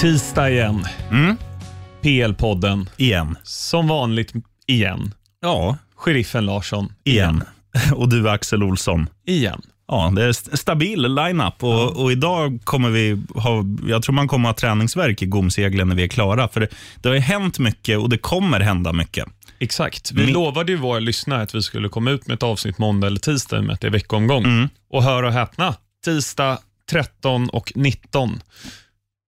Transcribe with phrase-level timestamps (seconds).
[0.00, 0.84] Tisdag igen.
[1.10, 1.36] Mm.
[2.02, 2.88] PL-podden.
[2.96, 3.36] Igen.
[3.42, 4.32] Som vanligt
[4.66, 5.14] igen.
[5.40, 6.92] Ja, Sheriffen Larsson.
[7.04, 7.42] igen.
[7.94, 9.06] Och du Axel Olsson.
[9.26, 9.62] Igen.
[9.88, 14.28] Ja, det är st- stabil line-up och, och idag kommer vi ha, jag tror man
[14.28, 16.48] kommer ha träningsverk i gomseglen när vi är klara.
[16.48, 16.68] För det,
[17.02, 19.26] det har ju hänt mycket och det kommer hända mycket.
[19.58, 20.12] Exakt.
[20.12, 23.06] Vi Min- lovade ju våra lyssnare att vi skulle komma ut med ett avsnitt måndag
[23.06, 24.44] eller tisdag med att det är veckomgång.
[24.44, 24.68] Mm.
[24.90, 25.74] Och hör och häpna,
[26.04, 26.58] tisdag
[26.90, 28.40] 13 och 19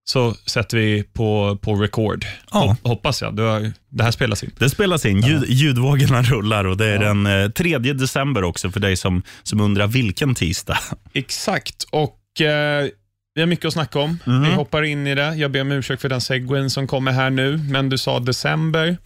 [0.05, 2.27] så sätter vi på, på record.
[2.53, 2.59] Ja.
[2.83, 3.37] Hop- hoppas jag.
[3.37, 4.51] Det, här spelas in.
[4.59, 8.81] Det spelas in, ljud, ljudvågorna rullar och det är den eh, 3 december också för
[8.81, 10.79] dig som, som undrar vilken tisdag.
[11.13, 11.83] Exakt.
[11.91, 12.87] Och eh,
[13.35, 14.19] Vi har mycket att snacka om.
[14.25, 14.43] Mhm.
[14.43, 15.35] Vi hoppar in i det.
[15.35, 18.97] Jag ber om ursäkt för den segwayn som kommer här nu, men du sa december.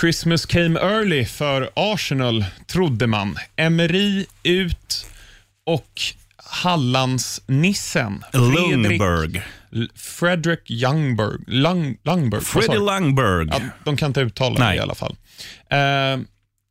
[0.00, 3.36] Christmas came early för Arsenal, trodde man.
[3.56, 5.06] Emery ut
[5.66, 6.00] och
[6.36, 8.24] Hallandsnissen.
[8.32, 9.36] Fredrik- Lundberg.
[9.36, 9.42] L-
[9.94, 11.40] Fredrik Youngberg.
[11.46, 12.40] Lung, Lungberg.
[12.78, 12.84] du?
[12.86, 13.48] Lundberg.
[13.50, 14.70] Ja, de kan inte uttala Nej.
[14.76, 15.16] det i alla fall.
[15.70, 16.18] Eh,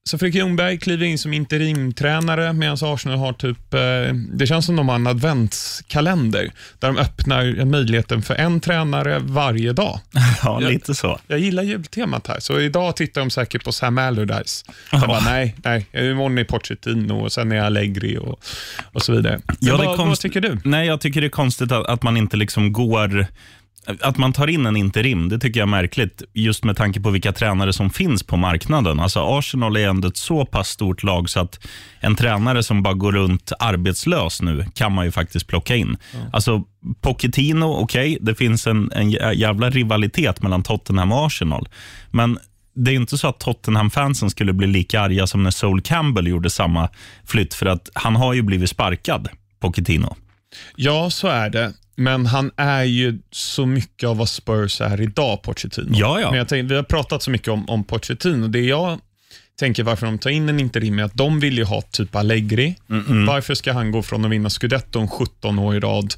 [0.10, 3.80] så Fredrik Ljungberg kliver in som interimtränare medan Arsenal har typ, eh,
[4.34, 9.74] det känns som de har en adventskalender där de öppnar möjligheten för en tränare varje
[9.74, 10.00] dag.
[10.44, 11.20] Ja, lite så.
[11.28, 14.66] Jag gillar jultemat här, så idag tittar de säkert på Sam Allardyce.
[14.92, 18.40] Jag bara, nej, nej, imorgon är Pochettino och sen är Allegri och,
[18.92, 19.40] och så vidare.
[19.48, 20.58] Ja, Ja, vad, konst- vad tycker du?
[20.64, 23.28] Nej, jag tycker det är konstigt att, att man inte liksom går...
[24.02, 26.24] Att man tar in en interim, det tycker jag är märkligt.
[26.34, 29.00] Just med tanke på vilka tränare som finns på marknaden.
[29.00, 31.60] Alltså Arsenal är ändå ett så pass stort lag så att
[32.00, 35.98] en tränare som bara går runt arbetslös nu kan man ju faktiskt plocka in.
[36.34, 36.64] Alltså
[37.02, 41.68] Pochettino, okej, det finns en, en jä- jävla rivalitet mellan Tottenham och Arsenal.
[42.12, 42.38] Men
[42.76, 46.50] det är inte så att Tottenham-fansen skulle bli lika arga som när Sol Campbell gjorde
[46.50, 46.90] samma
[47.26, 49.30] flytt, för att han har ju blivit sparkad,
[49.60, 50.16] Pochettino.
[50.76, 51.74] Ja, så är det.
[51.96, 55.90] Men han är ju så mycket av vad Spurs är idag, Pochettino.
[55.92, 56.30] Ja, ja.
[56.30, 58.48] Men jag tänker, vi har pratat så mycket om, om Pochettino.
[58.48, 59.00] Det jag
[59.60, 62.76] tänker varför de tar in en interim är att de vill ju ha typ Allegri.
[63.28, 66.14] Varför ska han gå från att vinna scudetton 17 år i rad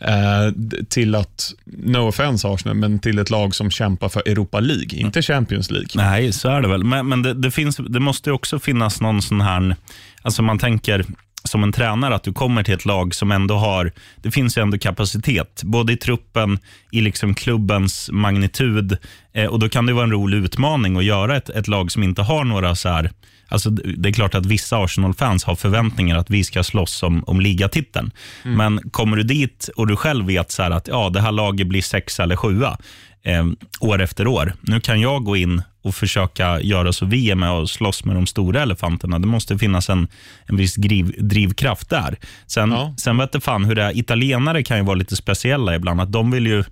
[0.00, 0.52] eh,
[0.88, 5.22] till att, no offense Arsenal, men till ett lag som kämpar för Europa League, inte
[5.22, 5.88] Champions League.
[5.94, 6.84] Nej, så är det väl.
[6.84, 9.76] Men, men det, det, finns, det måste ju också finnas någon sån här...
[10.22, 11.04] Alltså man tänker
[11.48, 13.92] som en tränare att du kommer till ett lag som ändå har...
[14.16, 16.58] Det finns ju ändå kapacitet, både i truppen,
[16.90, 18.96] i liksom klubbens magnitud.
[19.32, 22.02] Eh, och Då kan det vara en rolig utmaning att göra ett, ett lag som
[22.02, 23.10] inte har några så här...
[23.48, 27.40] Alltså det är klart att vissa Arsenal-fans har förväntningar att vi ska slåss om, om
[27.40, 28.10] ligatiteln.
[28.42, 31.82] Men kommer du dit och du själv vet så att ja, det här laget blir
[31.82, 32.78] sexa eller sjua
[33.22, 33.46] eh,
[33.80, 34.54] år efter år.
[34.60, 38.16] Nu kan jag gå in och försöka göra så vi är med och slåss med
[38.16, 39.18] de stora elefanterna.
[39.18, 40.08] Det måste finnas en,
[40.46, 42.16] en viss driv, drivkraft där.
[42.46, 42.94] Sen, Ja.
[42.98, 43.98] sen vet jag fan hur det är.
[43.98, 46.00] Italienare kan ju vara lite speciella ibland.
[46.00, 46.64] Att de vill ju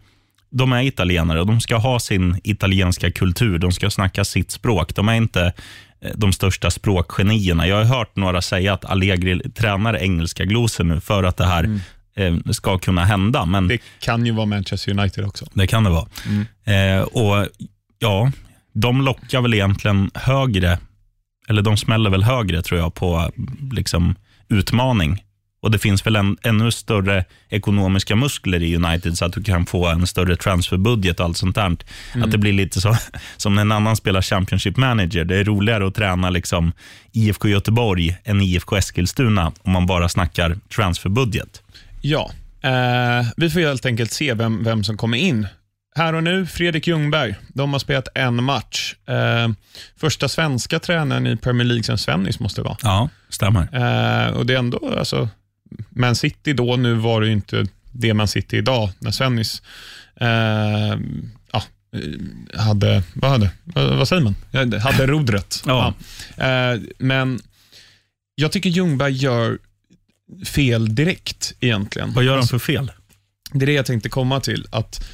[0.55, 3.59] de är italienare och de ska ha sin italienska kultur.
[3.59, 4.95] De ska snacka sitt språk.
[4.95, 5.53] De är inte
[6.01, 7.67] eh, de största språkgenierna.
[7.69, 11.81] Jag har hört några säga att Allegri tränar engelska glosor nu för att det här
[12.17, 13.45] eh, ska kunna hända.
[13.47, 15.47] Men Det kan ju vara Manchester United också.
[15.53, 16.07] det kan det vara.
[16.65, 17.49] Eh, och
[17.99, 18.33] ja,
[18.73, 20.79] De lockar väl egentligen högre,
[21.49, 23.31] eller de smäller väl högre tror jag på
[23.73, 24.15] liksom,
[24.49, 25.23] utmaning.
[25.63, 29.67] Och Det finns väl en, ännu större ekonomiska muskler i United så att du kan
[29.67, 31.77] få en större transferbudget och allt sånt där.
[32.15, 32.97] Att det blir lite så,
[33.37, 35.25] som när en annan spelar Championship Manager.
[35.25, 36.73] Det är roligare att träna liksom
[37.13, 41.63] IFK Göteborg än IFK Eskilstuna om man bara snackar transferbudget.
[42.01, 42.31] Ja,
[42.63, 45.47] eh, vi får helt enkelt se vem, vem som kommer in.
[45.95, 47.35] Här och nu, Fredrik Ljungberg.
[47.49, 48.95] De har spelat en match.
[49.07, 49.49] Eh,
[49.97, 52.77] första svenska tränaren i Premier League sen Svennis måste det vara.
[52.83, 53.61] Ja, stämmer.
[53.61, 55.29] Eh, och det är ändå, alltså,
[55.91, 59.63] Man City då, nu var det ju inte det Man City idag, när Svennis
[60.17, 60.29] eh,
[61.53, 61.63] ja,
[61.93, 64.35] eh, hade, vad hade, vad, säger man?
[64.81, 65.63] Hade rodret.
[65.67, 65.95] Ja.
[66.37, 66.45] Ja.
[66.45, 67.41] Eh, men
[68.35, 69.59] jag tycker Ljungberg gör
[70.45, 72.13] fel direkt egentligen.
[72.13, 72.93] Vad gör de för fel?
[73.53, 74.67] Det är det jag tänkte komma till.
[74.71, 75.05] Att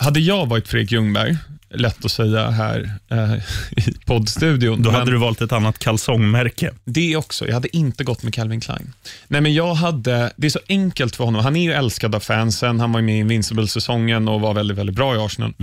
[0.00, 1.36] hade jag varit Fredrik Ljungberg,
[1.74, 3.34] lätt att säga här eh,
[3.76, 6.70] i poddstudion, Då hade du valt ett annat kalsongmärke.
[6.84, 7.46] det också.
[7.46, 8.92] Jag hade inte gått med Calvin Klein.
[9.28, 11.42] Nej, men jag hade, det är så enkelt för honom.
[11.42, 12.80] Han är ju älskad av fansen.
[12.80, 15.54] Han var med i Invincible-säsongen och var väldigt, väldigt bra i Arsenal.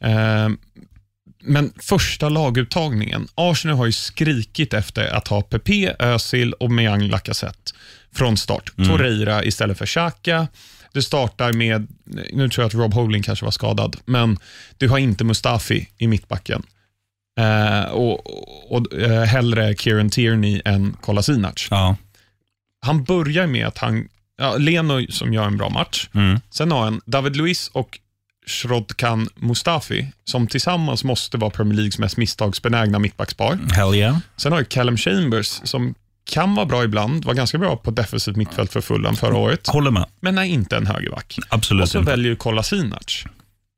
[0.00, 0.48] Eh,
[1.42, 3.28] men första laguttagningen.
[3.34, 7.72] Arsenal har ju skrikit efter att ha Pepe, Özil och Meyang Lacazette
[8.14, 8.72] från start.
[8.76, 10.46] Torreira istället för Xhaka.
[10.98, 11.86] Du startar med,
[12.32, 14.38] nu tror jag att Rob Holding kanske var skadad, men
[14.76, 16.62] du har inte Mustafi i mittbacken.
[17.40, 18.26] Eh, och,
[18.72, 21.68] och, eh, hellre Kieran Tierney än Kolasinac.
[21.70, 21.96] Ja.
[22.80, 24.08] Han börjar med att han,
[24.38, 26.08] ja, Leno som gör en bra match.
[26.14, 26.40] Mm.
[26.50, 27.98] Sen har han David Luiz och
[28.46, 33.58] Shrodkan Mustafi, som tillsammans måste vara Premier Leagues mest misstagsbenägna mittbackspar.
[33.72, 34.18] Hell yeah.
[34.36, 35.94] Sen har du Callum Chambers, som
[36.28, 39.90] kan vara bra ibland, var ganska bra på defensivt mittfält för Fulham förra året, Håller
[39.90, 40.06] med.
[40.20, 41.38] men är inte en högerback.
[41.48, 42.10] Absolut Och så inte.
[42.10, 43.24] väljer du Kolasinac.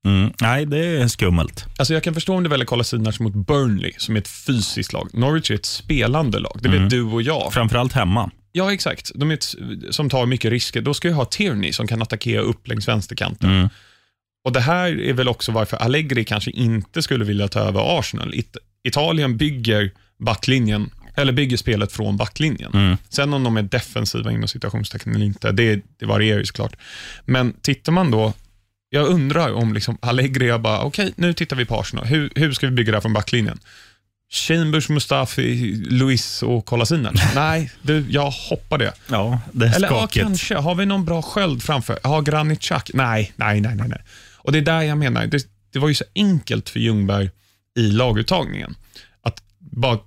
[0.07, 0.33] Mm.
[0.41, 1.65] Nej, det är skummelt.
[1.79, 5.09] Alltså jag kan förstå om du väljer Kolasinac mot Burnley, som är ett fysiskt lag.
[5.13, 7.53] Norwich är ett spelande lag, det vet du och jag.
[7.53, 8.31] Framförallt hemma.
[8.53, 9.11] Ja, exakt.
[9.15, 9.55] De är ett,
[9.91, 10.81] som tar mycket risker.
[10.83, 13.51] Då ska jag ha Tierney som kan attackera upp längs vänsterkanten.
[13.51, 13.69] Mm.
[14.45, 18.35] Och Det här är väl också varför Allegri kanske inte skulle vilja ta över Arsenal.
[18.35, 19.91] It Italien bygger
[20.25, 22.71] backlinjen, eller bygger spelet från backlinjen.
[22.75, 22.97] Mm.
[23.09, 26.77] Sen om de är defensiva inom citationstecken eller inte, det, det varierar ju såklart.
[27.25, 28.33] Men tittar man då,
[28.89, 32.07] jag undrar om liksom Allegri är bara, okej, nu tittar vi på Arsenal.
[32.07, 33.61] Hur, hur ska vi bygga det här från backlinjen?
[34.33, 37.23] Chambers, Mustafi, Luis och Kolasinac?
[37.35, 38.93] Nej, du, jag hoppar det.
[39.11, 40.25] Ja, det är Eller ja, skakigt.
[40.25, 40.55] kanske.
[40.55, 41.99] Har vi någon bra sköld framför?
[42.03, 42.93] Har Granit Xhaka?
[42.95, 44.03] Nej, nej, nej, nej, nej.
[44.37, 47.31] Och det är där jag menar, det, det var ju så enkelt för Ljungberg
[47.79, 48.75] i laguttagningen.
[49.23, 49.99] Att bara,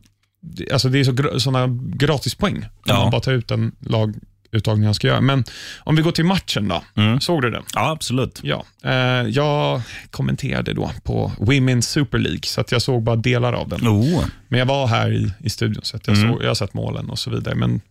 [0.73, 1.03] alltså det är
[1.33, 2.99] så såna gratispoäng om Ja.
[3.01, 5.21] man bara tar ut en laguttagning han ska göra.
[5.21, 5.43] Men
[5.79, 6.83] om vi går till matchen då.
[7.01, 7.19] Mm.
[7.21, 7.63] Såg du den?
[7.73, 8.39] Ja, absolut.
[8.43, 8.65] Ja.
[8.83, 8.91] Eh,
[9.29, 9.81] jag
[10.11, 13.87] kommenterade då på Women's Super League, så jag såg bara delar av den.
[13.87, 14.25] Oh.
[14.47, 16.31] Men jag var här i, i studion, så jag, Mm.
[16.31, 17.55] såg, jag har sett målen och så vidare.
[17.55, 17.81] Men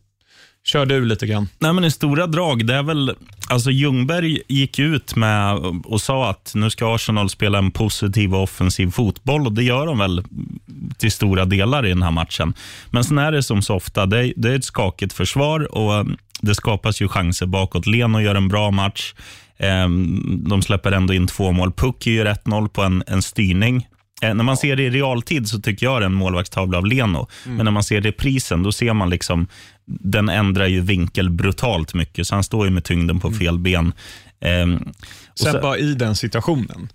[0.65, 1.49] kör du lite grann.
[1.59, 3.15] Nej, men I stora drag, det är väl...
[3.49, 5.55] Alltså Ljungberg gick ut med
[5.85, 9.87] och sa att nu ska Arsenal spela en positiv och offensiv fotboll och det gör
[9.87, 10.25] de väl
[10.99, 12.55] till stora delar i den här matchen.
[12.91, 16.07] Men sen är det som så ofta, det är, det är ett skakigt försvar och
[16.41, 17.87] det skapas ju chanser bakåt.
[17.87, 19.15] Leno gör en bra match.
[19.59, 21.73] Ehm, De släpper ändå in två mål.
[21.73, 23.87] Pucky gör 1-0 på en, en styrning.
[24.23, 26.87] Eh, När man ser det i realtid så tycker jag det är en målvaktstavla av
[26.87, 27.27] Leno.
[27.45, 29.47] Men när man ser reprisen, då ser man liksom
[29.87, 33.93] den ändrar ju vinkel brutalt mycket, så han står ju med tyngden på fel ben.
[34.41, 34.93] Ehm,
[35.35, 36.89] Sen så- bara i den situationen.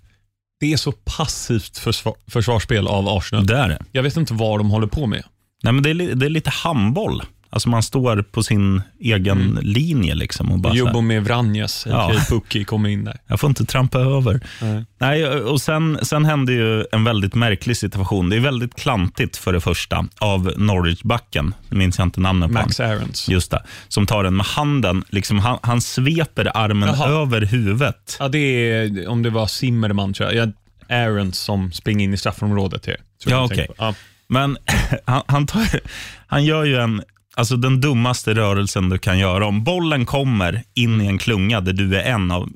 [0.60, 3.46] Det är så passivt försvar, försvarsspel av Arsenal.
[3.46, 3.84] det är det.
[3.92, 5.22] Jag vet inte vad de håller på med.
[5.62, 7.22] Nej, men det, är, det är lite handboll.
[7.50, 10.14] Alltså man står på sin egen linje.
[10.14, 12.12] Liksom och bara med Vranjes, Ja.
[12.28, 13.18] Pucki kommer in där.
[13.26, 14.40] jag får inte trampa över.
[14.62, 14.84] Nej.
[14.98, 18.30] Nej, och sen, sen hände ju en väldigt märklig situation.
[18.30, 21.54] Det är väldigt klantigt för det första av Norwich-backen.
[21.68, 22.80] Minns jag inte namnet på Max.
[22.80, 23.28] Aarons.
[23.28, 23.62] Just det.
[23.88, 25.04] Som tar den med handen.
[25.08, 27.08] Liksom han, han sveper armen Jaha.
[27.22, 28.16] över huvudet.
[28.20, 30.46] Ja, det är, om det var Zimmerman tror jag.
[30.48, 30.52] Ja,
[30.96, 32.96] Aarons som springer in i straffområdet här.
[33.26, 33.66] Ja, okej.
[33.66, 33.74] på.
[33.78, 33.94] Ja.
[34.28, 34.56] Men
[35.04, 35.80] han, han, tar,
[36.26, 37.02] han gör ju en,
[37.38, 39.46] alltså den dummaste rörelsen du kan göra.
[39.46, 42.48] Om bollen kommer in i en klunga där du är en av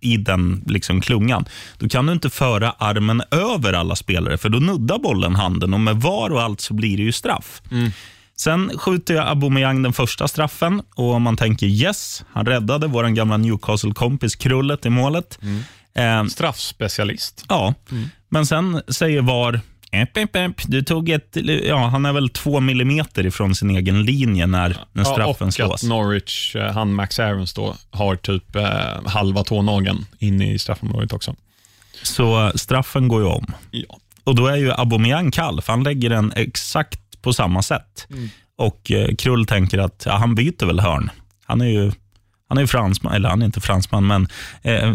[0.00, 1.44] i, den liksom klungan,
[1.78, 5.80] då kan du inte föra armen över alla spelare, för då nuddar bollen handen och
[5.80, 7.62] med VAR och allt så blir det ju straff.
[8.36, 13.36] Sen skjuter jag Aubameyang den första straffen och man tänker yes, han räddade vår gamla
[13.36, 15.38] Newcastle-kompis Krullet i målet.
[15.94, 17.44] Eh, Straffspecialist.
[17.48, 18.08] Ja, Mm.
[18.28, 19.60] men sen säger VAR,
[19.92, 24.02] epp, epp, epp, du tog ett, ja, han är väl två millimeter ifrån sin egen
[24.02, 25.82] linje när, när straffen ja, och slås.
[25.82, 31.12] att Norwich, eh, han Max Aarons då, har typ eh, halva tånageln inne i straffområdet
[31.12, 31.34] också.
[32.02, 33.46] Så straffen går ju om.
[33.70, 33.98] Ja.
[34.24, 38.06] Och då är ju Aubameyang kall, för han lägger den exakt på samma sätt.
[38.10, 38.28] Mm.
[38.58, 41.10] Och eh, Krull tänker att ja, han byter väl hörn.
[41.44, 41.92] Han är ju
[42.52, 44.28] han är ju fransman, eller han är inte fransman, men
[44.62, 44.94] eh,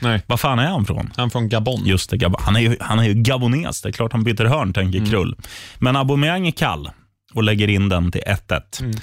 [0.00, 1.12] nej, vad fan är han från?
[1.16, 1.82] han är från Gabon.
[1.86, 3.82] Just det, Gab- han är ju, han är ju gabones.
[3.82, 5.10] Det är klart han byter hörn, tänker Mm.
[5.10, 5.36] Krull.
[5.78, 6.90] Men Aubameyang är kall
[7.34, 8.80] och lägger in den till 1-1.
[8.80, 8.96] Mm.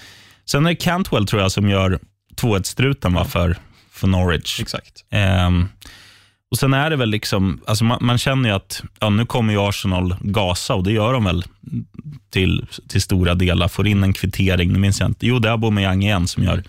[0.46, 2.00] Sen är det Cantwell, tror jag, som gör
[2.36, 3.58] 2-1-struten va, för,
[3.92, 4.60] för Norwich.
[4.62, 5.06] Exakt.
[5.10, 5.70] Ehm,
[6.52, 9.54] och Sen är det väl liksom, alltså man, man känner ju att ja, nu kommer
[9.54, 11.44] ju Arsenal gasa och det gör de väl
[12.30, 13.68] till, till stora delar.
[13.68, 15.28] Får in en kvittering, nu minns jag inte.
[15.28, 16.64] Jo, det är Aubameyang igen som gör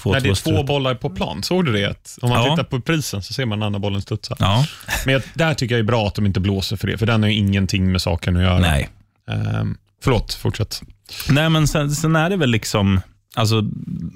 [0.00, 2.18] 2-2 När det är två bollar på plan, såg du det?
[2.22, 2.50] Om man Ja.
[2.56, 4.36] tittar på prisen så ser man andra bollen studsa.
[4.38, 4.66] Ja,
[5.06, 7.30] Men där tycker jag är bra att de inte blåser för det, för den har
[7.30, 8.58] ju ingenting med saken att göra.
[8.58, 8.88] nej.
[9.28, 10.82] Ehm, förlåt, fortsätt.
[11.28, 13.00] Nej, men sen, sen är det väl liksom,
[13.34, 13.60] alltså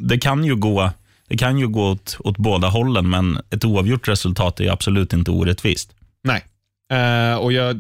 [0.09, 0.91] det kan ju gå,
[1.29, 5.31] det kan ju gå åt, åt båda hållen, men ett oavgjort resultat är absolut inte
[5.31, 5.91] orättvist.
[6.25, 6.45] Nej.
[6.93, 7.77] Eh, och jag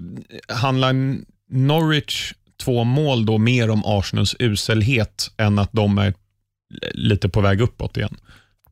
[0.48, 0.94] handlar
[1.50, 6.14] Norwich två mål då mer om Arsenals uselhet än att de är
[6.94, 8.16] lite på väg uppåt igen.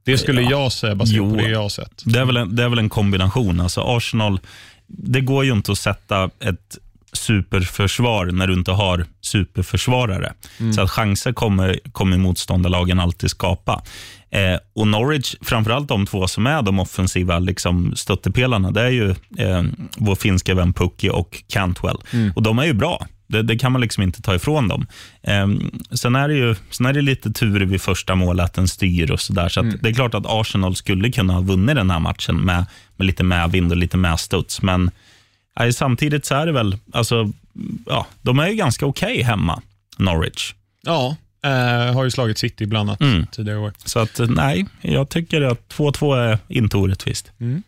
[0.05, 0.51] Det skulle Ja.
[0.51, 1.31] jag säga baserat Jo.
[1.31, 2.03] på det jag har sett.
[2.05, 3.61] Det är väl en, det är väl en kombination.
[3.61, 4.41] Alltså Arsenal,
[4.87, 6.79] det går ju inte att sätta ett
[7.13, 10.33] superförsvar när du inte har superförsvarare.
[10.75, 13.83] Så att chanser kommer, kommer motståndarlagen alltid skapa.
[14.31, 19.11] Eh, och Norwich, framförallt de två som är de offensiva liksom, stöttepelarna, det är ju
[19.39, 19.63] eh,
[19.97, 21.97] vår finska vän Pukki och Cantwell.
[22.35, 23.07] Och de är ju bra.
[23.27, 24.87] Det, det, kan man liksom inte ta ifrån dem.
[25.23, 28.69] Um, sen, är det ju, sen är det lite tur vid första målet, att den
[28.69, 29.49] styr och sådär.
[29.49, 29.79] Så, mm.
[29.83, 32.67] det är klart att Arsenal skulle kunna ha vunnit den här matchen med,
[32.97, 34.63] med lite medvind och lite medstuds.
[34.63, 34.91] Men
[35.59, 37.33] nej, samtidigt så är det väl, alltså,
[37.87, 39.63] ja, de är ju ganska okej okay hemma,
[39.99, 40.55] Norwich.
[40.83, 43.27] Ja, eh, har ju slagit City bland annat mm.
[43.27, 43.73] tidigare år.
[43.85, 47.33] Så att, nej, jag tycker att 2-2 är inte orättvist.
[47.41, 47.63] Mm.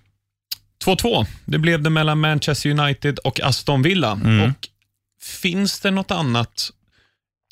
[0.85, 4.13] 2-2, det blev det mellan Manchester United och Aston Villa.
[4.13, 4.51] Mm.
[4.51, 4.69] Och
[5.21, 6.71] Finns det något annat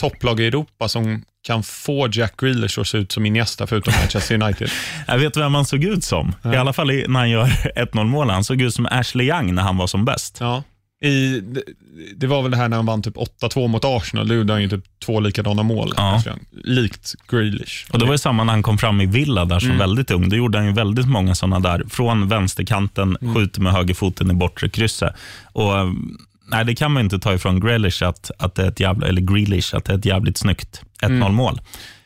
[0.01, 4.43] topplag i Europa som kan få Jack Grealish att se ut som Iniesta förutom Manchester
[4.43, 4.71] United?
[5.07, 6.35] jag vet vem han såg ut som.
[6.43, 6.55] Ja.
[6.55, 7.47] I alla fall när han gör
[7.77, 8.31] 1-0 mål.
[8.31, 10.37] Han såg ut som Ashley Young när han var som bäst.
[10.41, 10.63] Ja.
[11.03, 11.43] I,
[12.17, 14.29] det var väl det här när han vann typ 8-2 mot Arsenal.
[14.29, 15.95] Då gjorde han ju typ två likadana mål.
[15.97, 16.23] Ja.
[16.65, 17.87] Likt Grealish.
[17.93, 19.79] Och Det var ju samma när han kom fram i Villa där som mm.
[19.79, 20.29] väldigt ung.
[20.29, 21.85] Då gjorde han ju väldigt många sådana där.
[21.91, 23.35] Från vänsterkanten, mm.
[23.35, 25.15] skjuter med högerfoten i bortre krysset.
[25.53, 25.73] Och,
[26.47, 29.21] nej, det kan man inte ta ifrån Grealish att, att det är ett jävla, eller
[29.21, 31.59] Grealish, att det är ett jävligt snyggt 1-0 mm.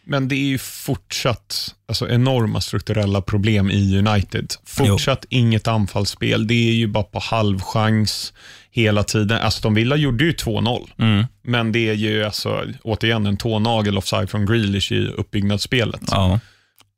[0.05, 4.53] Men det är ju fortsatt alltså, enorma strukturella problem i United.
[4.65, 5.39] Fortsatt jo.
[5.39, 6.47] inget anfallsspel.
[6.47, 8.33] Det är ju bara på halvchans
[8.71, 9.41] hela tiden.
[9.43, 11.27] Aston Villa gjorde ju 2-0, mm.
[11.43, 16.03] men det är ju alltså, återigen en tånagel offside från Grealish i uppbyggnadsspelet.
[16.11, 16.41] Ja.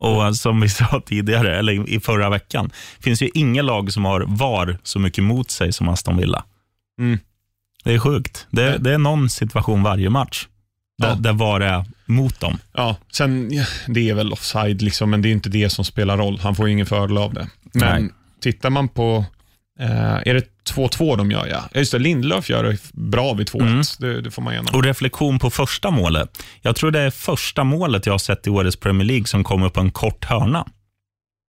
[0.01, 2.71] Och som vi sa tidigare, eller i förra veckan,
[3.01, 6.45] finns ju inga lag som har VAR så mycket mot sig som Aston Villa.
[6.99, 7.19] Mm.
[7.83, 8.47] Det är sjukt.
[8.51, 10.47] Det, det, är någon situation varje match
[10.99, 11.15] där, ja.
[11.15, 12.59] där VAR är mot dem.
[12.73, 13.51] Ja, sen
[13.87, 16.39] det är väl offside, liksom, men det är inte det som spelar roll.
[16.43, 17.49] Han får ingen fördel av det.
[17.73, 18.13] Men Nej.
[18.41, 19.25] tittar man på,
[19.81, 21.65] eh, är det 2-2 de gör ja.
[21.75, 23.61] Just det, Lindelöf gör det bra vid 2-1.
[23.63, 23.83] Mm.
[23.99, 24.69] Det, det, får man gärna.
[24.73, 26.45] Och reflektion på första målet.
[26.63, 29.69] Jag tror det är första målet jag har sett i årets Premier League som kommer
[29.69, 30.67] på en kort hörna.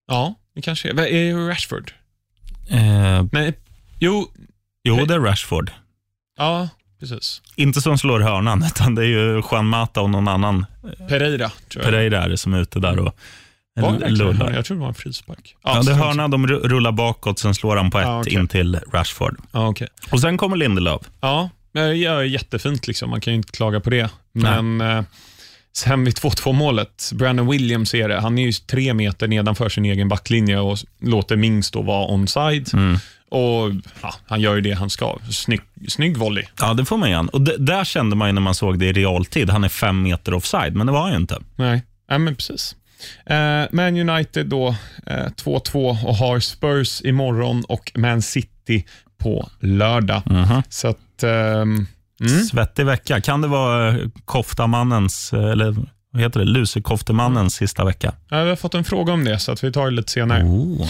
[0.08, 1.00] Ja, det kanske är.
[1.00, 1.92] Är det Rashford?
[2.70, 3.54] Eh, Nej,
[4.00, 4.28] jo.
[4.84, 5.72] Jo, det är Rashford.
[6.38, 7.42] Ja, precis.
[7.56, 10.66] Inte som slår hörnan, utan det är ju Juan Mata och någon annan.
[11.10, 11.92] Pereira, tror jag.
[11.92, 13.16] Pereira är det som är ute där och
[13.75, 14.54] var det lullar.
[14.54, 15.56] Jag tror det var en frispark.
[15.63, 18.34] Ja, ja det hörna, de rullar bakåt, sen slår han på ett ja, okay.
[18.34, 19.38] in till Rashford.
[19.52, 19.88] Ja, okay.
[20.12, 21.02] Och sen kommer Lindelöf.
[21.22, 22.88] Ja, det gör jättefint.
[22.88, 23.10] Liksom.
[23.10, 24.10] Man kan ju inte klaga på det.
[24.34, 25.04] Men eh,
[25.74, 28.20] sen vid 2-2 målet, Brandon Williams är det.
[28.20, 32.74] Han är ju tre meter nedanför sin egen backlinje och låter Mings då vara onside.
[32.74, 32.98] Mm.
[33.34, 33.72] Och
[34.02, 35.18] ja, Han gör ju det han ska.
[35.32, 36.44] Snygg, snygg volley.
[36.60, 37.30] Ja, det får man igen.
[37.30, 39.50] Och där kände man ju när man såg det i realtid.
[39.50, 41.40] Han är fem meter offside, men det var han ju inte.
[41.56, 42.75] Nej, ja, men precis.
[43.25, 44.75] Eh, Man United då
[45.06, 48.86] 2-2 eh, och har Spurs imorgon och Man City
[49.18, 50.22] på lördag.
[50.30, 50.63] Mm -hmm.
[50.70, 51.88] Så att, ehm,
[52.20, 52.44] mm.
[52.44, 53.22] Svettig vecka.
[53.22, 55.75] Kan det vara eh, koftamannens, eller
[56.12, 58.13] vad heter det, lusekoftemannens sista vecka?
[58.30, 60.44] Ja, vi har fått en fråga om det, så att vi tar det lite senare.
[60.44, 60.88] Oh.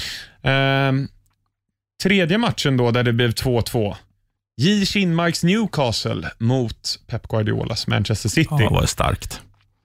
[0.52, 0.94] Eh,
[2.04, 3.96] tredje matchen då, där det blev 2-2.
[4.58, 4.86] J.
[4.86, 8.48] Kinmarks Newcastle mot Pep Guardiolas Manchester City.
[8.52, 9.42] Ja, det var starkt.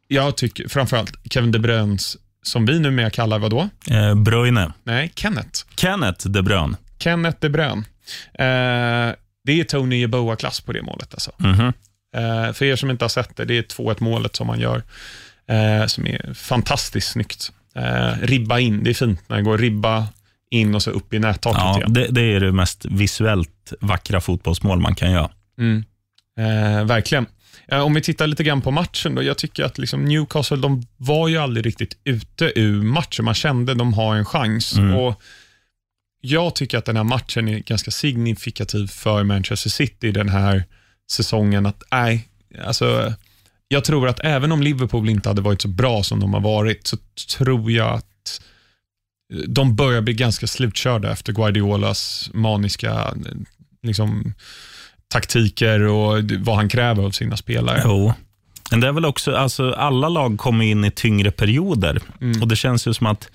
[0.08, 3.68] Jag tycker framförallt Kevin De Bruynes, som vi numera kallar vad då?
[3.90, 4.72] Eh, Bruyne.
[4.84, 5.64] Nej, Kenneth.
[5.76, 6.76] Kenneth De Bruyne.
[6.98, 7.82] Kenneth De Bruyne.
[8.34, 11.14] Eh, det är Tony Yeboah-klass på det målet.
[11.14, 11.32] Alltså.
[11.40, 11.72] Mm -hmm.
[12.46, 14.82] eh, för er som inte har sett det, det är 2-1 målet som han gör,
[15.48, 17.52] eh, som är fantastiskt snyggt.
[17.74, 20.06] Eh, ribba in, det är fint när det går ribba
[20.50, 21.92] in och så upp i nättaket ja, igen.
[21.92, 25.30] Det, det, är det mest visuellt vackra fotbollsmål man kan göra.
[25.58, 25.84] Mm.
[26.38, 27.26] Eh, verkligen.
[27.68, 30.82] Eh, om vi tittar lite grann på matchen, då, jag tycker att liksom Newcastle de
[30.96, 33.24] var ju aldrig riktigt ute ur matchen.
[33.24, 34.76] Man kände att de har en chans.
[34.76, 34.94] Mm.
[34.94, 35.22] Och
[36.20, 40.64] Jag tycker att den här matchen är ganska signifikativ för Manchester City den här
[41.10, 41.66] säsongen.
[41.66, 42.28] Att, nej,
[42.64, 43.14] alltså,
[43.68, 46.86] jag tror att även om Liverpool inte hade varit så bra som de har varit,
[46.86, 46.96] så
[47.38, 48.40] tror jag att
[49.46, 53.14] de börjar bli ganska slutkörda efter Guardiolas maniska
[53.82, 54.34] liksom,
[55.08, 57.82] taktiker och vad han kräver av sina spelare.
[57.84, 58.12] Jo.
[58.70, 62.42] Men det är väl också, alltså, alla lag kommer in i tyngre perioder mm.
[62.42, 63.30] och det känns ju som att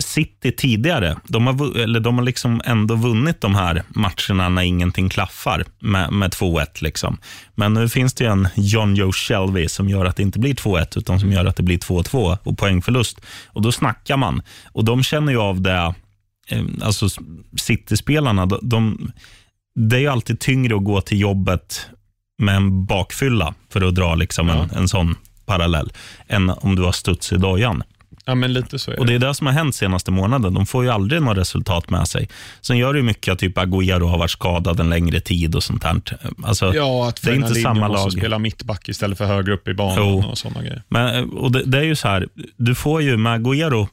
[0.00, 5.08] City tidigare, de har, eller de har liksom ändå vunnit de här matcherna när ingenting
[5.08, 6.66] klaffar med, med 2-1.
[6.82, 7.18] Liksom.
[7.54, 10.98] Men nu finns det en John Joe Shelby som gör att det inte blir 2-1
[10.98, 13.20] utan som gör att det blir 2-2 och poängförlust.
[13.46, 14.42] Och Då snackar man.
[14.72, 15.94] Och De känner ju av det,
[16.48, 17.08] eh, alltså
[17.56, 19.12] City-spelarna, de, de
[19.74, 21.86] det är ju alltid tyngre att gå till jobbet
[22.38, 24.62] med en bakfylla, för att dra liksom ja.
[24.62, 25.16] en, en sån
[25.46, 25.92] parallell,
[26.28, 27.82] än om du har studs i dojan.
[28.24, 29.00] Ja, men lite så är det.
[29.00, 30.54] Och Det är det som har hänt senaste månaden.
[30.54, 32.28] De får ju aldrig något resultat med sig.
[32.60, 35.62] Sen gör det ju mycket att typ Agüero har varit skadad en längre tid och
[35.62, 36.00] sånt här.
[36.42, 38.04] Alltså, ja, att det är inte samma lag.
[38.04, 40.24] måste spela mittback istället för högre upp i banan jo.
[40.30, 40.82] och sådana grejer.
[40.88, 43.88] Men, och det, det, är ju så här, du får ju med Agüero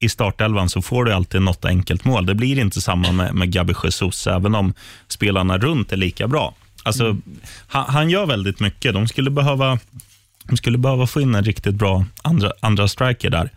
[0.00, 2.26] i startelvan så får du alltid något enkelt mål.
[2.26, 4.74] Det blir inte samma med, med Gabi Jesus, även om
[5.08, 6.54] spelarna runt är lika bra.
[6.82, 7.22] Alltså, mm.
[7.66, 8.94] han, han, gör väldigt mycket.
[8.94, 9.78] De skulle behöva,
[10.44, 13.50] de skulle behöva få in en riktigt bra andra, andra striker där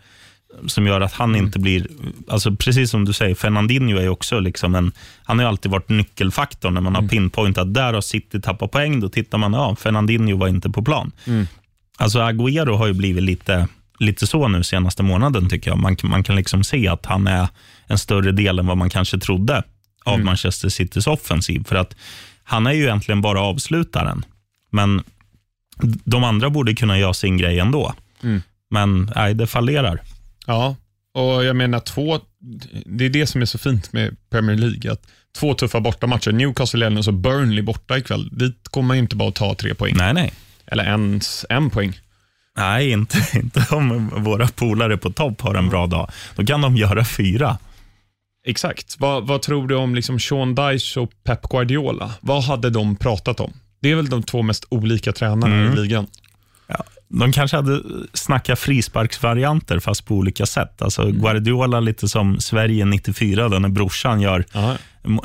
[0.66, 1.86] som gör att han inte blir,
[2.28, 4.92] alltså precis som du säger, Fernandinho är också liksom en,
[5.24, 7.08] han har alltid varit nyckelfaktorn när man har mm.
[7.08, 11.12] pinpointat, där har City tappat poäng, då tittar man, ja, Fernandinho var inte på plan.
[11.26, 11.46] Mm.
[11.96, 15.78] Alltså Agüero har ju blivit lite, lite så nu senaste månaden tycker jag.
[15.78, 17.48] Man, man kan liksom se att han är
[17.86, 19.62] en större del än vad man kanske trodde
[20.04, 20.26] av mm.
[20.26, 21.64] Manchester Citys offensiv.
[21.64, 21.96] För att
[22.44, 24.24] han är ju egentligen bara avslutaren.
[24.70, 25.02] Men
[26.04, 27.94] de andra borde kunna göra sin grej ändå.
[28.22, 28.42] Mm.
[28.70, 30.00] Men nej, det fallerar.
[30.46, 30.76] Ja,
[31.14, 32.20] och jag menar två,
[32.86, 34.92] det är det som är så fint med Premier League.
[34.92, 35.06] Att
[35.38, 38.28] två tuffa bortamatcher, Newcastle eller och Burnley borta ikväll.
[38.32, 39.94] Dit kommer man inte bara att ta tre poäng.
[39.96, 40.32] Nej, nej.
[40.66, 42.00] Eller ens en poäng.
[42.56, 46.10] Nej, inte, inte om våra polare på topp har en bra dag.
[46.36, 47.58] Då kan de göra fyra.
[48.46, 48.96] Exakt.
[48.98, 52.10] Vad, vad tror du om liksom Sean Dyche och Pep Guardiola?
[52.20, 53.52] Vad hade de pratat om?
[53.80, 55.72] Det är väl de två mest olika tränarna mm.
[55.72, 56.06] i ligan.
[57.08, 57.82] De kanske hade
[58.12, 60.82] snackat frisparksvarianter, fast på olika sätt.
[60.82, 61.20] Alltså mm.
[61.20, 64.76] Guardiola lite som Sverige 94, när brorsan gör Aha.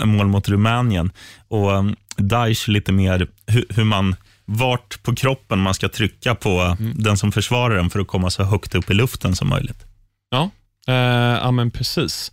[0.06, 1.12] mål mot Rumänien.
[1.48, 6.76] Och um, Daesh lite mer hur, hur, man, vart på kroppen man ska trycka på
[6.80, 6.94] mm.
[7.04, 9.86] den som försvarar den för att komma så högt upp i luften som möjligt.
[10.30, 10.50] Ja,
[10.88, 10.96] eh,
[11.44, 12.32] ja men precis.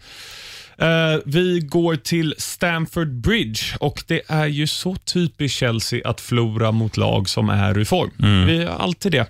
[0.83, 6.73] Uh, vi går till Stamford Bridge och det är ju så typiskt Chelsea att förlora
[6.73, 8.11] mot lag som är i form.
[8.23, 8.47] Mm.
[8.47, 9.26] Vi har alltid det.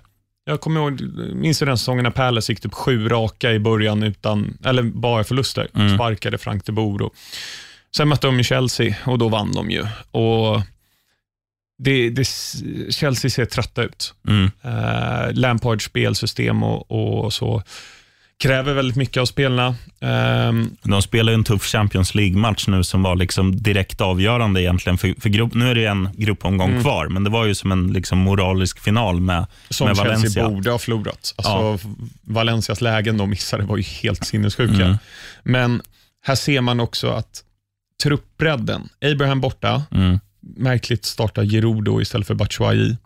[0.48, 1.00] Jag kommer ihåg,
[1.34, 5.24] minns du den säsongen när Palace gick typ sju raka i början, utan, eller bara
[5.24, 5.68] förluster.
[5.74, 5.94] Mm.
[5.94, 7.02] Sparkade Frank de Boer.
[7.02, 7.14] Och,
[7.96, 9.86] sen mötte de Chelsea och då vann de ju.
[10.10, 10.62] Och
[11.78, 12.24] det, det,
[12.90, 14.14] Chelsea ser trötta ut.
[14.28, 14.50] Mm.
[14.64, 17.62] Uh, Lampards spelsystem och, och så
[18.38, 19.74] kräver väldigt mycket av spelarna.
[20.48, 24.98] Um, de spelar en tuff Champions League-match nu som var liksom direkt avgörande egentligen.
[24.98, 26.82] För, för grupp, nu är det en gruppomgång mm.
[26.82, 30.30] kvar, men det var ju som en liksom moralisk final med, som med Valencia.
[30.30, 31.34] Som Chelsea borde ha förlorat.
[31.36, 31.78] Alltså, ja.
[32.22, 34.84] Valencias lägen de missade var ju helt sinnessjuka.
[34.84, 34.98] Mm.
[35.42, 35.82] Men
[36.22, 37.44] här ser man också att
[38.02, 40.20] truppbredden, Abraham borta, mm.
[40.40, 42.96] märkligt startar Giroud istället för Batshuayi.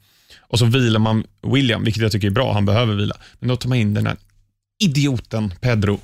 [0.41, 3.15] Och så vilar man William, vilket jag tycker är bra, han behöver vila.
[3.39, 4.17] Men då tar man in den här
[4.85, 6.01] idioten Pedro.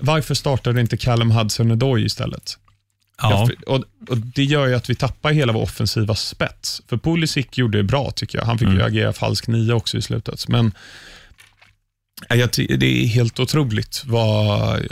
[0.00, 2.58] Varför startade inte Callum Hudson-Odoi istället?
[3.22, 3.48] Ja.
[3.66, 6.82] Och, och, Det gör ju att vi tappar hela vår offensiva spets.
[6.88, 8.44] För Pulisic gjorde det bra tycker jag.
[8.44, 8.78] Han fick mm.
[8.78, 10.48] ju agera falsk nia också i slutet.
[10.48, 10.72] Men
[12.28, 14.82] det är helt otroligt vad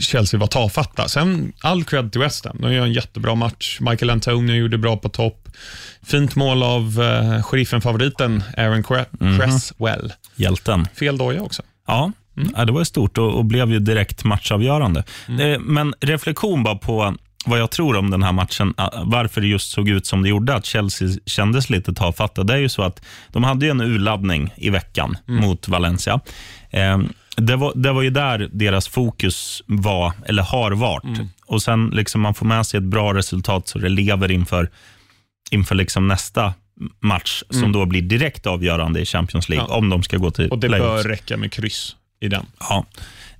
[0.00, 1.08] Chelsea var tafatta.
[1.08, 2.56] Sen all cred till West Ham.
[2.60, 3.78] De gör en jättebra match.
[3.80, 5.48] Michael Antonio gjorde bra på topp.
[6.02, 8.82] Fint mål av uh, sheriffen-favoriten Aaron.
[9.38, 10.04] Cresswell.
[10.04, 10.16] Mm.
[10.36, 10.88] Hjälten.
[10.94, 11.62] Fel doja också.
[11.86, 12.66] Ja, mm.
[12.66, 15.04] det var stort och, och, blev ju direkt matchavgörande.
[15.28, 15.52] Mm.
[15.52, 17.14] Eh, men reflektion bara på
[17.46, 20.28] vad jag tror om den här matchen, eh, varför det just såg ut som det
[20.28, 22.44] gjorde, att Chelsea kändes lite tafatta.
[22.44, 25.40] Det är ju så att de hade en urladdning i veckan mm.
[25.40, 26.20] mot Valencia.
[26.70, 26.98] Eh,
[27.36, 31.18] det var, det var ju där deras fokus var, eller har varit.
[31.18, 31.28] Mm.
[31.46, 34.70] Och sen liksom man får med sig ett bra resultat så det lever inför,
[35.50, 36.54] inför liksom nästa
[37.00, 37.62] match mm.
[37.62, 39.76] som då blir direkt avgörande i Champions League, ja.
[39.76, 41.02] om de ska gå till Och Det playoffs.
[41.02, 42.46] bör räcka med kryss i den.
[42.60, 42.86] Ja.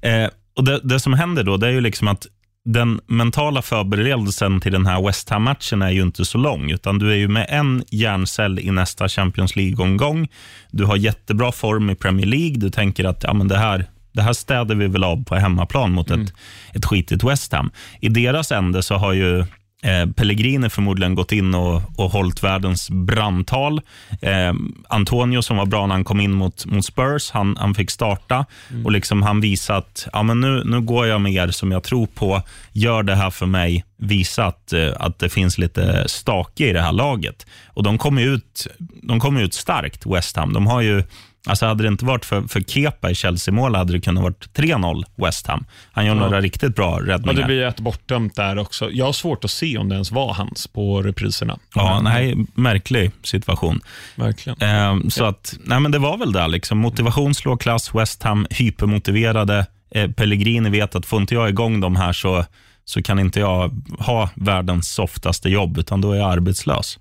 [0.00, 2.26] Eh, och det, det, som händer då, det är ju liksom att
[2.64, 7.12] den mentala förberedelsen till den här West Ham-matchen är ju inte så lång, utan du
[7.12, 10.28] är ju med en hjärncell i nästa Champions League-omgång.
[10.70, 12.56] Du har jättebra form i Premier League.
[12.56, 15.92] Du tänker att ja, men det, här, det här städer vi väl av på hemmaplan
[15.92, 16.22] mot mm.
[16.22, 16.32] ett,
[16.74, 17.70] ett skitigt West Ham.
[18.00, 19.44] I deras ände så har ju
[19.84, 23.80] Eh, Pellegrini förmodligen gått in och, och hållit världens brandtal.
[24.20, 24.52] Eh,
[24.88, 28.46] Antonio som var bra när han kom in mot, mot Spurs, han, han fick starta
[28.70, 28.86] mm.
[28.86, 31.82] och liksom han visade att ja, men nu, nu går jag med er som jag
[31.82, 32.42] tror på.
[32.72, 33.84] Gör det här för mig.
[33.96, 37.46] Visa att, eh, att det finns lite stake i det här laget.
[37.66, 38.66] Och De kommer ut,
[39.02, 40.52] de kom ut starkt, West Ham.
[40.52, 41.04] De har ju
[41.48, 45.04] Alltså hade det inte varit för, för Kepa i Chelsea-mål hade det kunnat vara 3-0
[45.16, 45.64] West Ham.
[45.92, 46.20] Han gör ja.
[46.20, 47.32] några riktigt bra räddningar.
[47.32, 48.90] Ja, det blir ett bortdömt där också.
[48.90, 51.58] Jag har svårt att se om det ens var hans på repriserna.
[51.74, 53.80] Ja, men, nej, märklig situation.
[54.16, 54.62] Verkligen.
[54.62, 55.28] Eh, så ja.
[55.28, 56.48] att, nej, men det var väl där.
[56.48, 56.78] Liksom.
[56.78, 59.66] Motivation slår klass, West Ham hypermotiverade.
[59.94, 62.44] Eh, Pellegrini vet att får inte jag igång de här så,
[62.84, 66.98] så kan inte jag ha världens softaste jobb, utan då är jag arbetslös.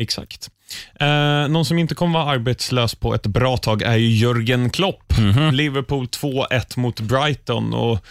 [0.00, 0.50] Exakt.
[1.00, 5.18] Eh, någon som inte kommer vara arbetslös på ett bra tag är ju Jörgen Klopp.
[5.18, 5.52] Mm -hmm.
[5.52, 7.74] Liverpool 2-1 mot Brighton.
[7.74, 8.04] och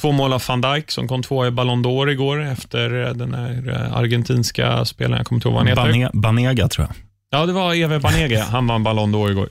[0.00, 3.68] Två mål av van Dijk som kom två i Ballon d'Or igår efter den här
[3.68, 5.16] eh, argentinska spelaren.
[5.16, 6.10] Jag kommer inte ihåg vad han heter.
[6.12, 6.96] Banega, tror jag.
[7.30, 8.44] Ja, det var Eve Banega.
[8.50, 9.48] Han vann Ballon d'Or igår.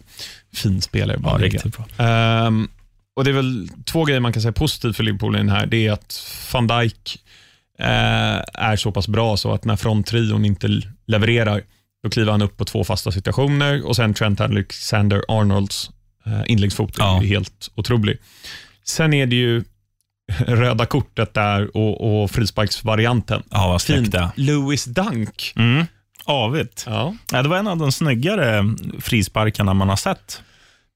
[0.53, 1.45] Fin spelare, Banega.
[1.45, 2.45] Ja, riktigt bra.
[2.47, 2.69] Um,
[3.15, 5.65] och Det är väl två grejer man kan säga positivt för Liverpool i den här.
[5.65, 7.30] Det är att van Dijk eh,
[8.53, 11.61] är så pass bra så att när fronttrion inte levererar,
[12.03, 15.89] då kliver han upp på två fasta situationer och sen Trent Alexander-Arnolds
[16.25, 17.21] eh, inläggsfot är Ja.
[17.21, 18.17] ju helt otrolig.
[18.83, 19.63] Sen är det ju
[20.47, 23.43] röda kortet där och, och frisparksvarianten.
[23.51, 24.15] Ja, vad Fint.
[24.35, 25.53] Lewis Dunk.
[25.55, 25.85] Mm.
[26.25, 26.83] Avigt.
[26.87, 27.15] Ja.
[27.31, 28.63] Ja, det var en av de snyggare
[28.99, 30.41] frisparkarna man har sett.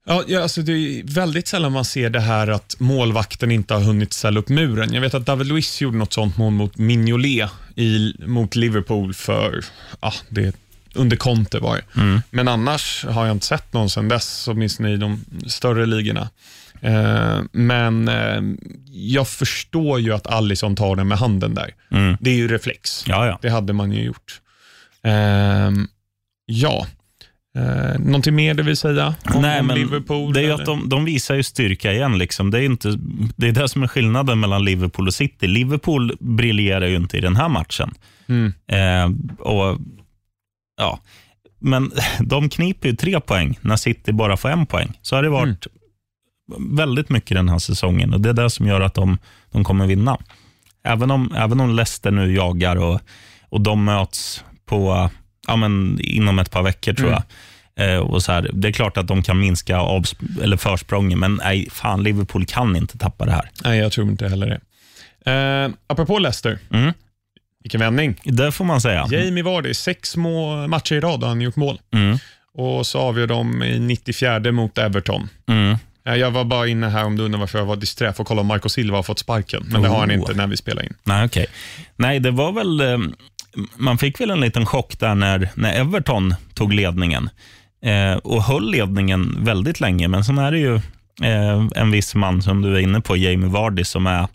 [0.08, 3.82] Ja, ja, alltså det är väldigt sällan man ser det här att målvakten inte har
[3.82, 4.94] hunnit ställa upp muren.
[4.94, 9.66] Jag vet att David Luiz gjorde något sånt mål mot Mignolet i, mot Liverpool för,
[10.02, 10.56] ja, det,
[10.94, 11.84] under Conte var det.
[12.30, 16.30] Men annars har jag inte sett någon sedan dess, åtminstone i de större ligorna.
[16.82, 18.42] Eh, men eh,
[18.92, 21.74] jag förstår ju att Alisson tar den med handen där.
[21.92, 22.18] Mm.
[22.20, 23.04] Det är ju reflex.
[23.08, 23.40] Ja, ja.
[23.42, 24.42] Det hade man ju gjort.
[25.04, 25.88] Ehm,
[26.46, 26.88] ja.
[27.58, 30.34] Uh, någonting mer du vill säga om, Nej, om men Liverpool?
[30.34, 30.54] det är eller?
[30.54, 32.18] att de, de visar ju styrka igen.
[32.18, 32.52] Liksom.
[32.52, 33.00] Det, är inte,
[33.36, 35.48] det är det som är skillnaden mellan Liverpool och City.
[35.48, 37.94] Liverpool briljerar ju inte i den här matchen.
[38.28, 38.54] Mm.
[38.68, 39.80] Eh, och,
[40.78, 41.00] ja.
[41.60, 45.00] Men de kniper ju tre poäng när City bara får en poäng.
[45.02, 45.68] Så har det varit
[46.58, 49.18] väldigt mycket den här säsongen och det är det som gör att de,
[49.52, 50.18] de kommer vinna.
[50.84, 53.02] Även om, även om Leicester nu jagar och,
[53.50, 55.10] och de möts på,
[55.48, 57.24] ja, men inom ett par veckor tror jag.
[57.80, 61.36] Eh, och så här, det är klart att de kan minska avsp- eller försprången, men
[61.44, 63.50] nej, fan, Liverpool kan inte tappa det här.
[63.64, 64.60] Nej, jag tror inte heller det.
[65.32, 66.94] Uh, apropå Leicester, Mm.
[67.64, 68.22] vilken vändning.
[68.24, 69.08] Det får man säga.
[69.12, 71.80] Jamie Vardy, sex små matcher i rad har han gjort mål.
[71.94, 72.18] Mm.
[72.58, 75.30] Och så avgör de i 94 mot Everton.
[75.48, 75.78] Mm.
[76.08, 78.28] Eh, Jag var bara inne här om du undrar varför jag var disträ för att
[78.28, 80.14] kolla om Marco Silva har fått sparken, men det har han Oh.
[80.16, 80.94] inte när vi spelar in.
[81.04, 81.46] Nej, okej.
[81.96, 82.82] Nej, det var väl...
[83.58, 87.30] eh, Man fick väl en liten chock där när, när Everton tog ledningen
[87.86, 90.08] eh, och höll ledningen väldigt länge.
[90.08, 90.76] Men sen är det ju
[91.24, 94.28] eh, en viss man som du är inne på, Jamie Vardy, som är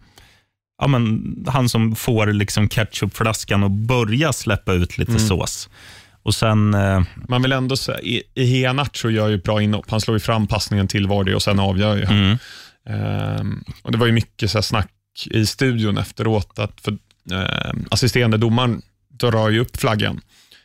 [0.83, 5.69] ja, men, han som får liksom ketchupflaskan och börja släppa ut lite sås.
[6.23, 6.75] Och sen...
[6.75, 9.91] Eh, Man vill ändå säga, I- Iheanacho gör ju bra inhopp.
[9.91, 12.17] Han slår ju fram passningen till Vardy och sen avgör ju han.
[12.25, 12.39] mm,
[12.89, 14.91] Ehm, och Det var ju mycket så snack
[15.31, 16.93] i studion efteråt att för,
[17.33, 18.83] ehm, assisterande domaren
[19.21, 20.21] drar ju upp flaggan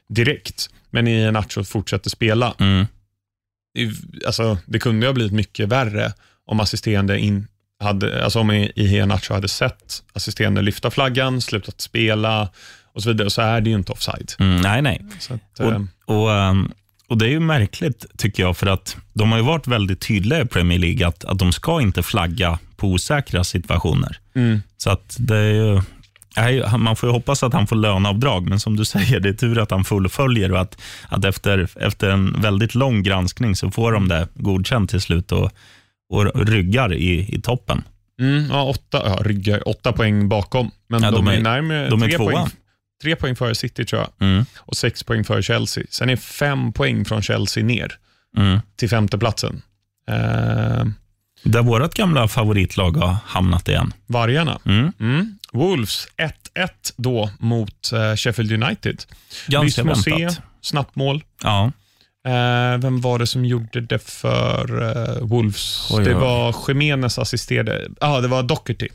[0.10, 2.56] direkt, men Iheanacho fortsätter spela.
[2.60, 2.86] mm,
[4.26, 6.14] Alltså, det kunde ju ha blivit mycket värre
[6.46, 7.48] om assisterande in,
[7.80, 12.50] hade, alltså om Iheanacho hade sett assisterande lyfta flaggan, slutat spela
[12.94, 14.34] och så vidare, så är det ju inte offside.
[14.40, 15.02] mm, nej, nej.
[15.30, 16.72] Att, Och, ehm, och, ehm,
[17.08, 20.42] och Det är ju märkligt, tycker jag, för att de har ju varit väldigt tydliga
[20.42, 24.20] i Premier League att, att de ska inte flagga på osäkra situationer.
[24.36, 24.62] mm.
[24.78, 25.82] Så att det är ju,
[26.78, 29.58] man får ju hoppas att han får löneavdrag, men som du säger, det är tur
[29.60, 34.08] att han fullföljer och att, att efter, efter en väldigt lång granskning så får de
[34.08, 35.52] det godkänt till slut och,
[36.10, 37.84] och ryggar i, i toppen.
[38.20, 41.90] Mm, ja, åtta, ja, ryggar, åtta poäng bakom, men Ja, de, de är är- närmare
[41.90, 42.32] de är tre, tvåa.
[42.32, 42.48] poäng,
[43.04, 45.84] tre poäng före City tror jag Mm, och sex poäng före Chelsea.
[45.90, 47.92] Sen är fem poäng från Chelsea ner
[48.38, 48.60] mm.
[48.76, 49.62] till femteplatsen.
[50.10, 50.86] Eh,
[51.44, 53.94] Där vårt gamla favoritlag har hamnat igen.
[54.08, 54.60] vargarna.
[54.66, 54.92] Mm.
[55.00, 55.38] Mm.
[55.56, 59.04] Wolves 1-1 då mot eh, Sheffield United.
[59.48, 60.42] Ganska Lys väntat.
[60.62, 61.24] snabbt mål.
[61.44, 61.72] Ja.
[62.28, 65.88] Eh, vem var det som gjorde det för eh, Wolves?
[65.92, 67.88] Oj, det var Jiménez assisterade.
[68.02, 68.88] Ja, det var Doherty.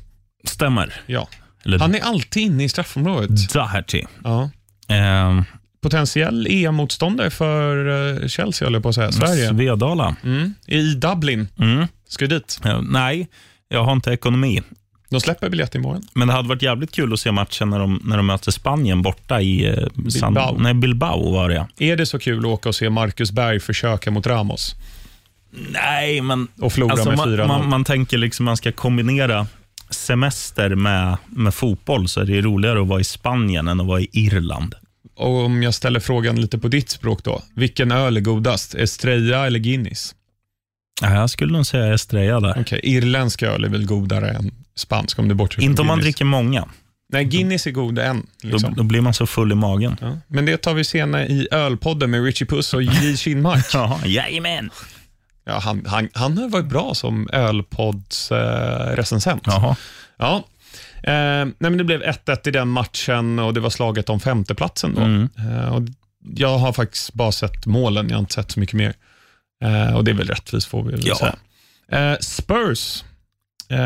[0.44, 1.00] Stämmer.
[1.06, 1.28] Ja.
[1.64, 3.52] Eller Han är alltid inne i straffområdet.
[3.52, 4.02] Doherty.
[4.24, 4.50] Ja.
[4.88, 5.42] Eh,
[5.82, 9.12] potentiell EM-motståndare för Chelsea, håller jag på att säga.
[9.12, 9.48] Sverige.
[9.48, 10.16] Svedala.
[10.24, 10.54] Mm.
[10.66, 11.48] I Dublin.
[11.58, 11.86] Mm.
[12.08, 12.60] Ska vi dit?
[12.64, 13.28] Eh, nej,
[13.68, 14.62] jag har inte ekonomi.
[15.10, 16.02] De släpper biljett imorgon.
[16.14, 19.02] Men det hade varit jävligt kul att se matchen när de, när de möter Spanien
[19.02, 19.74] borta i eh,
[20.08, 20.58] San, Bilbao.
[20.58, 21.32] nej, Bilbao.
[21.32, 21.66] var det.
[21.78, 24.74] Är det så kul att åka och se Marcus Berg försöka mot Ramos
[25.50, 27.46] Nej, men och förlora alltså, med man, 4-0?
[27.46, 29.46] man, man tänker liksom man ska kombinera
[29.90, 34.00] semester med, med fotboll, så är det roligare att vara i Spanien än att vara
[34.00, 34.74] i Irland.
[35.16, 37.42] Och om jag ställer frågan lite på ditt språk då.
[37.54, 38.74] Vilken öl är godast?
[38.74, 40.14] Estrella eller Guinness?
[41.00, 42.60] Ja, jag skulle nog säga Estrella där.
[42.60, 46.24] Okej, irländsk öl är väl godare än spansk om du bortser Inte om man dricker
[46.24, 46.68] många.
[47.12, 48.26] Nej, Guinness är god än.
[48.42, 48.74] Då, Liksom.
[48.74, 49.96] då blir man så full i magen.
[50.00, 50.18] Ja.
[50.26, 53.16] Men det tar vi senare i ölpodden med Richie Puss och J.
[53.16, 53.66] Kinmark.
[53.74, 54.70] Ja, jajamän.
[55.44, 59.04] Ja, han, han, han har varit bra som ölpodds eh.
[59.44, 59.76] Jaha.
[60.18, 60.44] Ja.
[61.02, 61.12] Eh,
[61.44, 64.94] nej, men det blev 1-1 i den matchen och det var slaget om femteplatsen.
[64.94, 65.00] Då.
[65.00, 65.28] Mm.
[65.38, 65.82] Eh, och
[66.34, 68.94] jag har faktiskt bara sett målen, jag har inte sett så mycket mer.
[69.64, 71.16] Eh, och Det är väl rättvist får vi väl Ja.
[71.16, 71.34] säga.
[72.12, 73.04] Eh, Spurs.
[73.68, 73.78] Eh,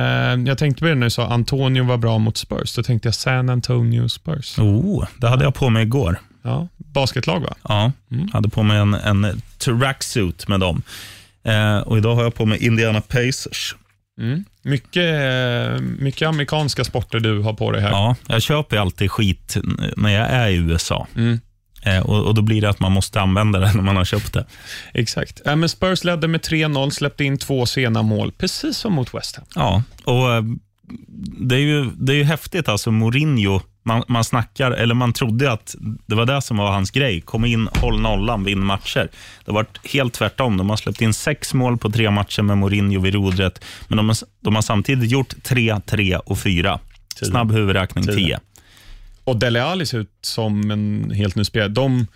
[0.46, 2.74] jag tänkte på det när du sa Antonio var bra mot Spurs.
[2.74, 4.58] Då tänkte jag San Antonio Spurs.
[4.58, 6.20] Oh, det hade jag på mig igår.
[6.42, 7.54] Ja, basketlag va?
[7.68, 8.28] Ja, Mm.
[8.32, 10.82] hade på mig en, en tracksuit med dem.
[11.44, 13.74] Eh, och idag har jag på mig Indiana Pacers.
[14.20, 14.44] Mm.
[14.62, 15.20] Mycket,
[15.98, 17.90] mycket amerikanska sporter du har på dig här.
[17.90, 19.56] Ja, jag köper alltid skit
[19.96, 21.06] när jag är i USA.
[21.16, 21.40] Mm.
[21.84, 24.32] Eh, och, och, Då blir det att man måste använda det när man har köpt
[24.32, 24.44] det.
[24.94, 25.46] Exakt.
[25.46, 29.36] Äh, men Spurs ledde med 3-0, släppte in två sena mål, precis som mot West
[29.36, 29.44] Ham.
[29.54, 30.42] Ja, och eh,
[31.38, 32.68] det är ju, det är ju häftigt.
[32.68, 35.74] Alltså Mourinho, man, man snackar, eller man trodde att
[36.06, 37.20] det var det som var hans grej.
[37.20, 39.08] Kom in, håll nollan, vinn matcher.
[39.44, 40.56] Det har varit helt tvärtom.
[40.56, 44.14] De har släppt in sex mål på tre matcher med Mourinho vid rodret, men de,
[44.40, 46.78] de har samtidigt gjort 3, 3 och 4.
[47.22, 48.40] Snabb huvudräkning 10.
[49.24, 51.68] Och Dele Alli ser ut som en helt ny spelare.
[51.68, 52.06] De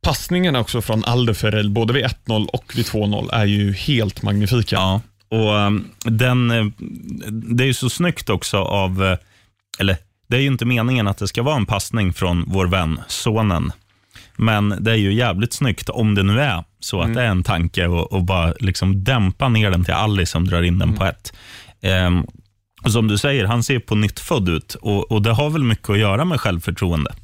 [0.00, 4.76] passningarna också från Alderferel, både vid 1-0 och vid 2-0, är ju helt magnifika.
[4.76, 6.66] Ja, och um, den, eh,
[7.30, 9.18] det är ju så snyggt också av, eh,
[9.78, 9.96] eller
[10.28, 13.72] det är ju inte meningen att det ska vara en passning från vår vän, sonen.
[14.36, 17.42] Men det är ju jävligt snyggt om det nu är så att det är en
[17.42, 21.04] tanke och, och bara liksom dämpa ner den till Ali som drar in den på
[21.04, 21.32] ett.
[21.82, 22.45] Och
[22.84, 25.90] som du säger, han ser på nytt född ut och, och det har väl mycket
[25.90, 27.14] att göra med självförtroende.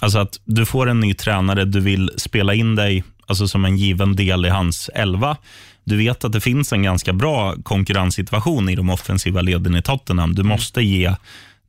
[0.00, 3.76] Alltså att du får en ny tränare, du vill spela in dig alltså som en
[3.76, 5.36] given del i hans elva.
[5.84, 10.34] Du vet att det finns en ganska bra konkurrenssituation i de offensiva leden i Tottenham.
[10.34, 11.14] Du måste ge,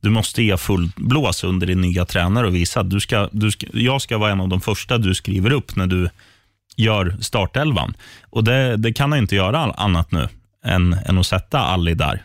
[0.00, 3.50] du måste ge full blås under din nya tränare och visa att du ska, du
[3.50, 6.08] ska, jag ska vara en av de första du skriver upp när du
[6.76, 7.94] gör startelvan.
[8.30, 10.28] Och det, det kan han inte göra annat nu
[10.64, 12.22] än, än att sätta Ali där.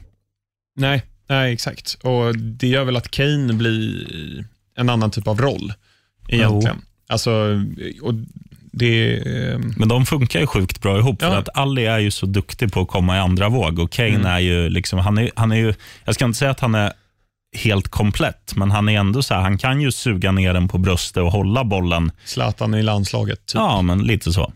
[0.77, 1.93] Nej, nej, exakt.
[2.03, 5.73] Och Det gör väl att Kane blir en annan typ av roll
[6.27, 6.81] egentligen.
[7.09, 7.31] Alltså,
[8.01, 8.13] och
[8.71, 9.17] det...
[9.17, 11.17] eh, Men de funkar ju sjukt bra ihop.
[11.21, 11.29] Ja.
[11.29, 14.29] För att Ali är ju så duktig på att komma i andra våg och Kane
[14.29, 15.73] är ju liksom, han är, han är ju,
[16.05, 16.93] jag ska inte säga att han är
[17.57, 20.77] helt komplett, men han är ändå så här, han kan ju suga ner den på
[20.77, 22.11] bröstet och hålla bollen.
[22.25, 23.45] Zlatan i landslaget.
[23.45, 23.55] Typ.
[23.55, 24.53] Ja, men lite så.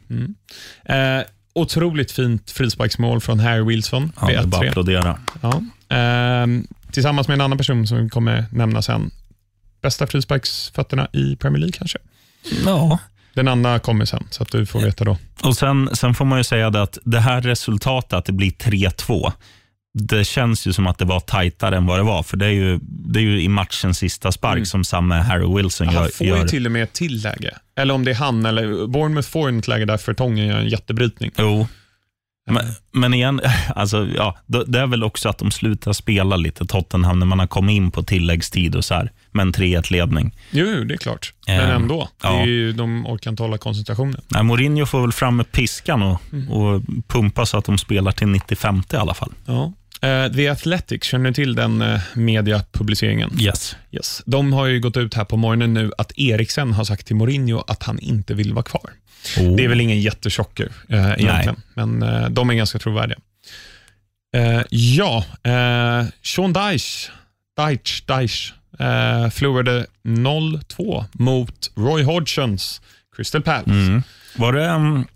[0.85, 1.21] Eh,
[1.53, 4.69] otroligt fint frisparksmål från Harry Wilson Ja, det är bara 1-3.
[4.69, 5.19] applådera.
[5.41, 5.61] Ja.
[5.95, 9.11] Ehm, tillsammans med en annan person som vi kommer nämna sen.
[9.81, 11.97] Bästa frisparksfötterna i Premier League kanske.
[12.65, 12.99] Ja.
[13.33, 15.17] Den andra kommer sen, så att du får veta då.
[15.43, 19.31] Och sen, sen får man ju säga att det här resultatet, att det blir 3-2,
[19.93, 22.23] det känns ju som att det var tajtare än vad det var.
[22.23, 25.87] För det är ju, det är ju i matchens sista spark som samme Harry Wilson
[25.87, 26.09] Han gör.
[26.09, 27.57] får gör ju till och med ett tilläge.
[27.75, 31.31] Eller om det är han, eller Bournemouth får ett läge där Fertongen gör en jättebrytning.
[31.37, 31.67] Jo.
[32.49, 33.41] Men, men igen,
[33.75, 37.47] alltså, ja, det är väl också att de slutar spela lite Tottenham när man har
[37.47, 40.35] kommit in på tilläggstid och så här, med en 3-1-ledning.
[40.51, 41.33] Jo, det är klart.
[41.47, 42.09] Men Ehm, ändå.
[42.21, 42.41] Det ja.
[42.41, 44.21] är ju, de orkar inte hålla koncentrationen.
[44.27, 48.27] Nej, Mourinho får väl fram med piskan och, och pumpa så att de spelar till
[48.27, 49.31] 95 i alla fall.
[49.45, 49.73] Ja.
[50.01, 53.31] Eh, The Athletic, känner du till den uh, mediapubliceringen?
[53.39, 53.75] Yes.
[53.91, 54.21] Yes.
[54.25, 57.63] De har ju gått ut här på morgonen nu att Eriksen har sagt till Mourinho
[57.67, 58.89] att han inte vill vara kvar.
[59.37, 59.55] Oh.
[59.55, 63.19] Det är väl ingen jättechocker eh, egentligen, men eh, de är ganska trovärdiga.
[64.69, 65.25] Ja,
[66.23, 67.11] Sean Dyche,
[67.57, 72.81] Dyche, Dyche eh, förlorade 0-2 mot Roy Hodgsons
[73.15, 73.71] Crystal Palace.
[73.71, 74.03] Mm.
[74.35, 75.07] Var det, um,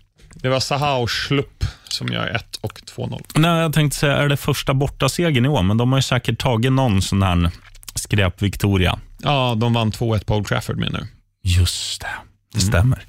[0.46, 3.22] Det var Zaha och Schlupp som gör 1 och 2-0.
[3.34, 5.62] nej, jag tänkte säga, är det första bortasegern i år?
[5.62, 7.50] Men de har ju säkert tagit någon sån här
[7.94, 8.98] skräp-Victoria.
[9.22, 11.06] Ja, de vann 2-1 på Old Trafford menar du?
[11.50, 12.06] Just det,
[12.52, 13.04] det stämmer.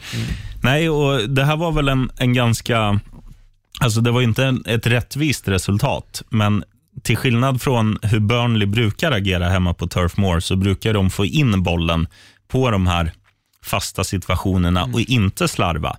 [0.63, 2.99] Nej, och det här var väl en, en ganska...
[3.79, 6.63] Alltså det var inte en, ett rättvist resultat, men
[7.03, 11.25] till skillnad från hur Burnley brukar agera hemma på Turf Moor så brukar de få
[11.25, 12.07] in bollen
[12.47, 13.11] på de här
[13.63, 15.97] fasta situationerna och inte slarva.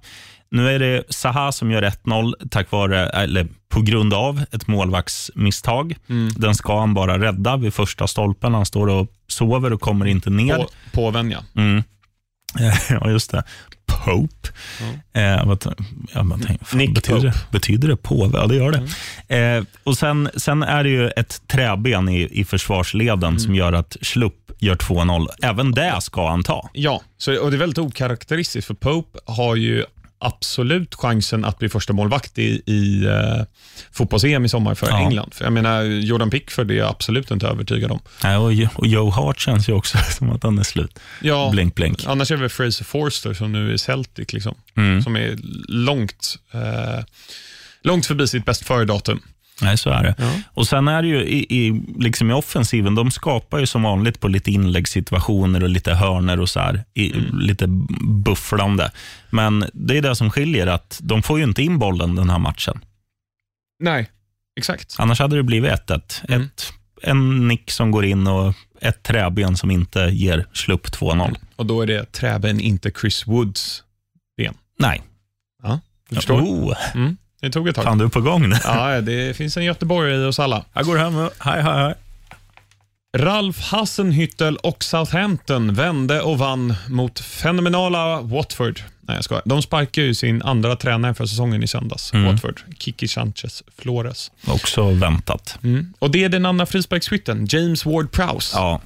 [0.50, 5.96] Nu är det Zaha som gör 1-0 tack vare, eller på grund av ett målvaktsmisstag.
[6.37, 8.54] Den ska han bara rädda vid första stolpen.
[8.54, 10.56] Han står och sover och kommer inte ner.
[10.56, 11.38] På, påven ja.
[11.56, 11.82] Mm.
[12.90, 13.42] ja, just det.
[13.87, 14.48] Pope.
[15.12, 15.74] Eh, vad,
[16.14, 17.28] ja, man tänker, fan, Nick betyder, Pope.
[17.28, 18.38] det, betyder det påve?
[18.38, 18.72] Ja, det gör
[19.28, 19.37] det.
[19.37, 23.96] Eh, och sen, sen är det ju ett träben i, i försvarsleden som gör att
[24.02, 25.26] Schlupp gör 2-0.
[25.42, 26.70] Även det ska han ta.
[26.72, 29.84] Ja, så, och det är väldigt okaraktäristiskt för Pope har ju
[30.18, 33.44] absolut chansen att bli första målvakt i, i uh,
[33.92, 34.98] fotbolls-EM i sommar för Ja.
[34.98, 35.35] England.
[35.35, 38.00] För jag menar, Jordan Pickford är jag absolut inte övertygad om.
[38.22, 40.98] Nej, och, och Joe Hart känns ju också som att han är slut.
[41.22, 42.04] Ja, Blink, blink.
[42.07, 45.02] Annars är det väl Fraser Forster som nu är Celtic, liksom, Mm.
[45.02, 47.04] som är långt, eh,
[47.83, 49.20] långt förbi sitt bäst före-datum.
[49.62, 50.14] Nej, så är det.
[50.18, 50.33] Ja.
[50.55, 54.21] Och Sen är det ju i, i, liksom i offensiven, de skapar ju som vanligt
[54.21, 57.66] på lite inläggssituationer och lite hörner och så här, i, lite
[58.25, 58.90] bufflande.
[59.31, 62.38] Men det är det som skiljer, att de får ju inte in bollen den här
[62.38, 62.85] matchen.
[63.83, 64.11] Nej,
[64.59, 64.94] exakt.
[64.99, 66.25] Annars hade det blivit 1-1.
[66.29, 66.42] Mm.
[66.42, 71.37] Ett, en nick som går in och ett träben som inte ger slupp 2-0.
[71.57, 73.83] Och då är det träben, inte Chris Woods
[74.37, 74.55] ben.
[74.79, 75.03] Nej.
[75.62, 76.40] Ja, du förstår?
[76.40, 76.77] Oh.
[76.94, 77.16] Mm.
[77.40, 77.85] Det tog ett tag.
[77.85, 78.57] Fan, du är på gång nu.
[78.64, 80.64] Ja, det finns en göteborgare i oss alla.
[80.72, 81.94] Jag går hem och, hej, hej, hej.
[83.16, 88.81] Ralf Hasenhüttel och Southampton vände och vann mot fenomenala Watford.
[89.01, 89.42] Nej, jag skojar.
[89.44, 92.61] De sparkade ju sin andra tränare för säsongen i söndags, Watford.
[92.79, 94.31] Kiki Sanchez Flores.
[94.46, 95.59] Också väntat.
[95.62, 95.94] Mm.
[95.98, 98.81] Och Det är den andra frisparksskytten, James Ward-Prowse, Ja.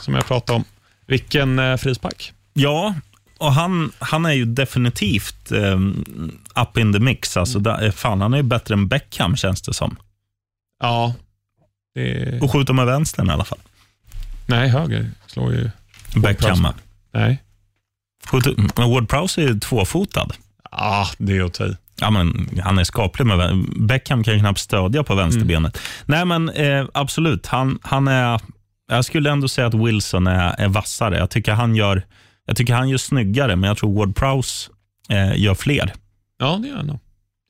[0.00, 0.64] som jag pratade om.
[1.06, 2.32] Vilken eh, frispark.
[2.52, 2.94] Ja,
[3.42, 6.04] och han, han är ju definitivt um,
[6.54, 7.36] up in the mix.
[7.36, 9.96] Alltså, där, fan, han är ju bättre än Beckham, känns det som.
[10.80, 11.14] Ja.
[11.94, 12.40] Det...
[12.42, 13.58] Och skjuter med vänstern i alla fall.
[14.46, 15.70] Nej, höger slår ju...
[16.16, 16.66] Beckham.
[17.12, 17.42] Nej.
[18.26, 20.28] Skjuter, men Ward Prowse är ju tvåfotad.
[20.70, 21.76] Ah, det är att ta i.
[22.00, 25.78] Ja, men han är skaplig med Beckham kan ju knappt stödja på vänsterbenet.
[26.04, 27.46] Nej, men eh, absolut.
[27.46, 28.40] Han, han är,
[28.88, 31.18] jag skulle ändå säga att Wilson är, är vassare.
[31.18, 32.02] Jag tycker han gör,
[32.52, 34.70] jag tycker han gör snyggare, men jag tror Ward Prowse
[35.08, 35.92] eh, gör fler.
[36.38, 36.98] Ja, det gör jag nog.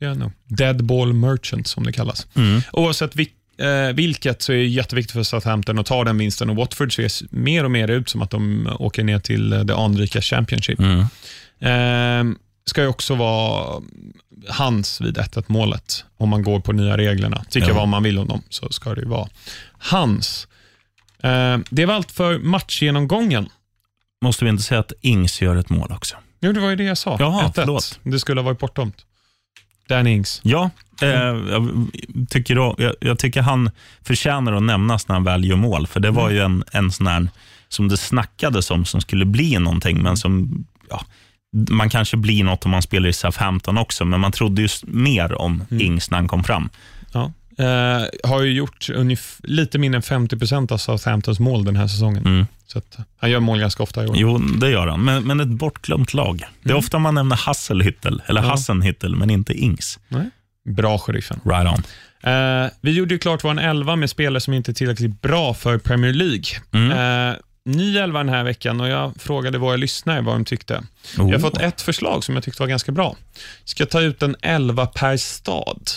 [0.01, 0.33] Det gör jag nog.
[0.45, 2.27] Dead ball merchant, som det kallas.
[2.73, 3.27] Oavsett vil,
[3.59, 7.35] eh, vilket så är det jätteviktigt för Southampton att ta den vinsten och Watford ser
[7.35, 10.79] mer och mer ut som att de åker ner till eh, det anrika Championship.
[10.81, 11.01] Mm.
[12.31, 12.37] Eh,
[12.67, 13.83] ska ju också vara
[14.49, 17.45] hans vid 1-1 målet, om man går på nya reglerna.
[17.51, 17.75] Tycker Ja.
[17.75, 19.29] vad man vill om dem, så ska det ju vara
[19.79, 20.49] hans.
[21.23, 23.49] Eh, det var allt för matchgenomgången.
[24.23, 26.17] Måste vi inte säga att Ings gör ett mål också?
[26.41, 27.17] Jo, det var ju det jag sa.
[27.21, 27.53] Jaha, 1-1.
[27.55, 28.01] förlåt.
[28.03, 28.97] Det skulle ha varit bortdömt.
[29.89, 30.41] Dan Ings.
[30.45, 30.71] Ja,
[31.03, 31.87] eh, jag,
[32.29, 33.71] tycker då, jag, jag tycker han
[34.03, 35.87] förtjänar att nämnas när han väl gör mål.
[35.87, 37.29] För det var ju en, en sån här,
[37.69, 41.05] som det snackades om som skulle bli någonting, men som, ja,
[41.71, 45.35] man kanske blir något om man spelar i Southampton också, men man trodde ju mer
[45.35, 46.69] om Ings när han kom fram.
[47.13, 47.33] Ja.
[47.59, 48.89] Eh, har ju gjort
[49.43, 52.27] lite mindre än 50% av Southamptons mål den här säsongen.
[52.27, 52.47] Mm.
[52.67, 54.17] Så att, han gör mål ganska ofta i år.
[54.19, 56.43] Jo, det gör han, men, men ett bortglömt lag.
[56.63, 58.49] Det är ofta man nämner Hasselhüttel, eller Ja.
[58.49, 59.99] Hassenhüttel, men inte Ings.
[60.09, 60.31] Nej.
[60.65, 61.41] Bra, sheriffen.
[61.45, 61.83] Right on.
[62.33, 65.79] Eh, vi gjorde ju klart vår elva med spelare som inte är tillräckligt bra för
[65.79, 66.45] Premier League.
[66.73, 66.91] Mm.
[67.31, 70.75] Eh, ny elva den här veckan och jag frågade våra lyssnare vad de tyckte.
[71.19, 71.31] Oh.
[71.31, 73.17] Jag har fått ett förslag som jag tyckte var ganska bra.
[73.65, 75.91] Ska ta ut en elva per stad.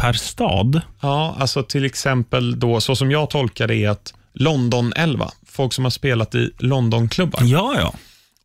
[0.00, 0.80] Per stad?
[1.00, 5.72] Ja, alltså till exempel då, så som jag tolkar det är att London 11, folk
[5.72, 7.40] som har spelat i Londonklubbar.
[7.44, 7.94] Ja, ja.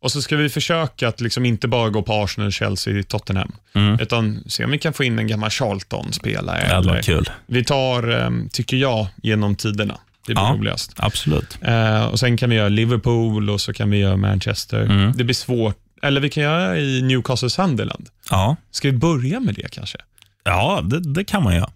[0.00, 4.00] Och så ska vi försöka att liksom inte bara gå på Arsenal, Chelsea, Tottenham, Mm.
[4.00, 6.80] utan se om vi kan få in en gammal Charlton-spelare.
[6.80, 7.30] Det varit kul.
[7.46, 9.94] Vi tar, ehm, tycker jag, genom tiderna.
[10.26, 10.54] Det blir Ja.
[10.58, 10.92] roligast.
[10.96, 11.58] Absolut.
[11.62, 14.80] Eh, och Sen kan vi göra Liverpool och så kan vi göra Manchester.
[14.82, 15.12] Mm.
[15.16, 15.76] Det blir svårt.
[16.02, 18.08] Eller vi kan göra i Newcastle Sunderland.
[18.30, 19.98] Ja, Ska vi börja med det kanske?
[20.46, 21.70] Ja det, det kan man göra.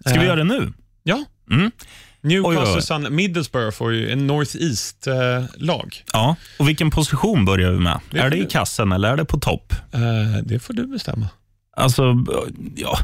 [0.00, 0.72] Ska vi Eh, göra det nu?
[1.02, 1.24] Ja.
[1.50, 1.70] Mm.
[2.22, 2.82] Newcastle Oj.
[2.82, 6.04] Sun Middlesbrough får ju en North East-lag.
[6.12, 6.36] Ja.
[6.58, 8.00] Och vilken position börjar vi med?
[8.10, 9.72] Det är det i kassen eller är det på topp?
[9.92, 10.00] Eh,
[10.44, 11.28] det får du bestämma.
[11.76, 12.24] Alltså,
[12.76, 12.98] ja.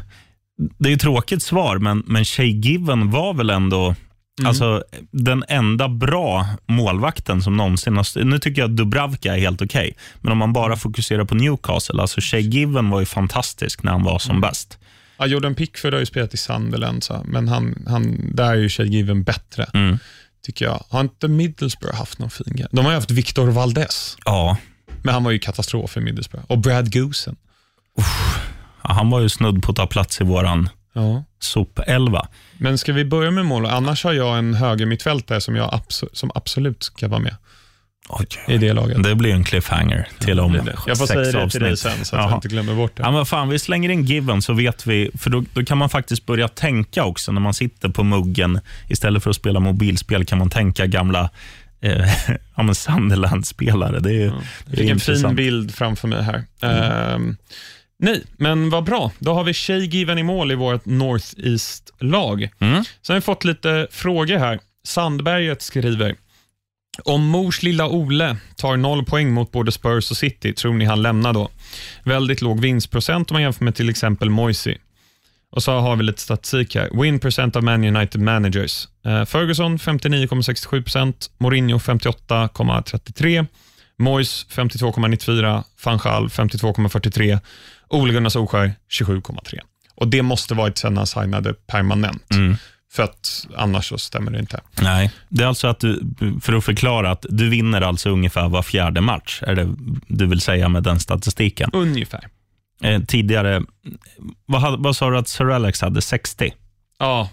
[0.79, 3.95] Det är ett tråkigt svar, men, men Shay Given var väl ändå
[4.45, 8.23] alltså, den enda bra målvakten som någonsin har...
[8.23, 12.01] Nu tycker jag att Dubravka är helt okej, men om man bara fokuserar på Newcastle,
[12.01, 14.77] alltså Shay Given var ju fantastisk när han var som bäst.
[15.17, 18.69] Ja, Jordan Pickford har ju spelat i Sunderland, så, men han, han, där är ju
[18.69, 19.99] Shay Given bättre, Mm.
[20.45, 20.83] tycker jag.
[20.89, 22.67] Har inte Middlesbrough haft någon fin grej?
[22.71, 24.57] De har ju haft Victor Valdez, Ja,
[25.03, 26.45] men han var ju katastrof i Middlesbrough.
[26.51, 27.35] Och Brad Goosen.
[28.83, 31.23] Ja, han var ju snudd på att ta plats i våran Ja.
[31.39, 32.27] sop-elva.
[32.59, 33.65] Men ska vi börja med mål?
[33.65, 37.35] Annars har jag en höger mittfältare som, jag abso- som absolut ska vara med
[38.47, 39.03] i det laget.
[39.03, 40.75] Det blir en cliffhanger till om Det.
[40.87, 41.51] Jag får sex säga det avsnitt.
[41.51, 42.29] till dig sen så att Jaha.
[42.29, 43.03] jag inte glömmer bort det.
[43.03, 45.89] Ja, men fan, vi slänger in Given så vet vi, för då, då kan man
[45.89, 48.59] faktiskt börja tänka också när man sitter på muggen.
[48.89, 51.29] Istället för att spela mobilspel kan man tänka gamla
[51.81, 52.05] eh,
[52.55, 53.99] ja, Sunderland-spelare.
[53.99, 54.31] Det är, det är
[54.65, 55.35] Vilken fin intressant.
[55.37, 56.43] bild framför mig här.
[56.61, 57.37] Ehm,
[57.99, 59.11] nej, men vad bra.
[59.19, 62.49] Då har vi Shay Given i mål i vårt North East-lag.
[62.59, 62.83] Mm.
[63.01, 64.59] Sen har vi fått lite frågor här.
[64.83, 66.15] Sandberget skriver,
[67.03, 71.01] om Mors lilla Ole tar noll poäng mot både Spurs och City, tror ni han
[71.01, 71.49] lämnar då?
[72.03, 74.77] Väldigt låg vinstprocent om man jämför med till exempel Moisey.
[75.51, 77.01] Och så har vi lite statistik här.
[77.01, 78.87] Win percent of Man United managers.
[79.05, 83.47] Eh, Ferguson 59,67%, Mourinho 58,33%,
[83.99, 87.39] Moyes 52,94%, van Gaal 52,43%,
[87.89, 89.59] Ole Gunnar Solskjaer 27,3%.
[89.95, 92.33] Och Det måste varit sen han signade permanent.
[92.33, 92.55] Mm.
[92.91, 94.59] För att annars så stämmer det inte.
[94.81, 96.03] Nej, det är alltså att du,
[96.41, 99.75] för att förklara att du vinner alltså ungefär var fjärde match, är det
[100.07, 101.69] du vill säga med den statistiken.
[101.73, 102.27] Ungefär.
[102.81, 103.63] Eh, tidigare,
[104.45, 106.01] vad, vad sa du att Sir Alex hade?
[106.01, 106.53] 60?
[106.99, 107.29] Ja,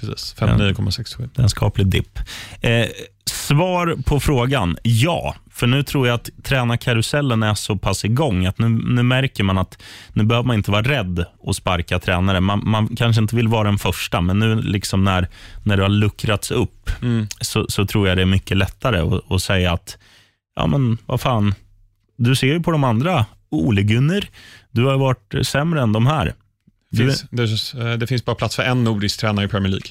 [0.00, 0.34] precis.
[0.38, 1.28] 59,67.
[1.34, 2.18] Det är en skaplig dipp.
[2.60, 2.86] Eh,
[3.30, 5.34] svar på frågan, ja.
[5.54, 9.58] För nu tror jag att tränarkarusellen är så pass igång att nu, nu märker man
[9.58, 9.82] att
[10.12, 12.40] nu behöver man inte vara rädd att sparka tränare.
[12.40, 15.28] Man, man kanske inte vill vara den första, men nu liksom när,
[15.64, 16.90] när det har luckrats upp
[17.40, 19.98] så, så tror jag det är mycket lättare att, att säga att
[20.56, 21.54] ja men vad fan,
[22.16, 23.26] du ser ju på de andra.
[23.50, 24.28] Ole Gunnar,
[24.70, 26.34] du har varit sämre än de här.
[26.90, 29.88] Det finns, det, eh, det finns bara plats för en nordisk tränare i Premier League.